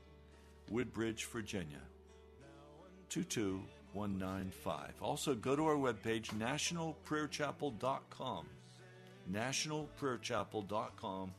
Woodbridge, 0.71 1.27
Virginia 1.27 1.83
22195. 3.09 4.95
Also, 5.01 5.35
go 5.35 5.57
to 5.57 5.67
our 5.67 5.77
webpage, 5.77 6.29
nationalprayerchapel.com. 6.39 8.47
Nationalprayerchapel.com. 9.31 11.33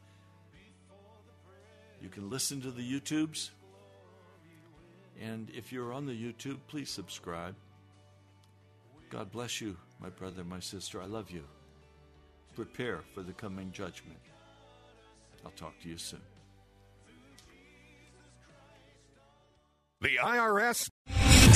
You 2.01 2.09
can 2.09 2.29
listen 2.29 2.61
to 2.61 2.71
the 2.71 2.81
YouTubes. 2.81 3.49
And 5.21 5.49
if 5.51 5.71
you're 5.71 5.93
on 5.93 6.05
the 6.05 6.11
YouTube, 6.11 6.57
please 6.67 6.89
subscribe. 6.89 7.55
God 9.13 9.31
bless 9.31 9.61
you, 9.61 9.77
my 10.01 10.09
brother, 10.09 10.43
my 10.43 10.59
sister. 10.59 10.99
I 10.99 11.05
love 11.05 11.29
you. 11.29 11.43
Prepare 12.55 13.01
for 13.13 13.21
the 13.21 13.31
coming 13.31 13.71
judgment. 13.71 14.17
I'll 15.45 15.51
talk 15.51 15.79
to 15.83 15.87
you 15.87 15.99
soon. 15.99 16.19
The 20.01 20.17
IRS 20.19 20.89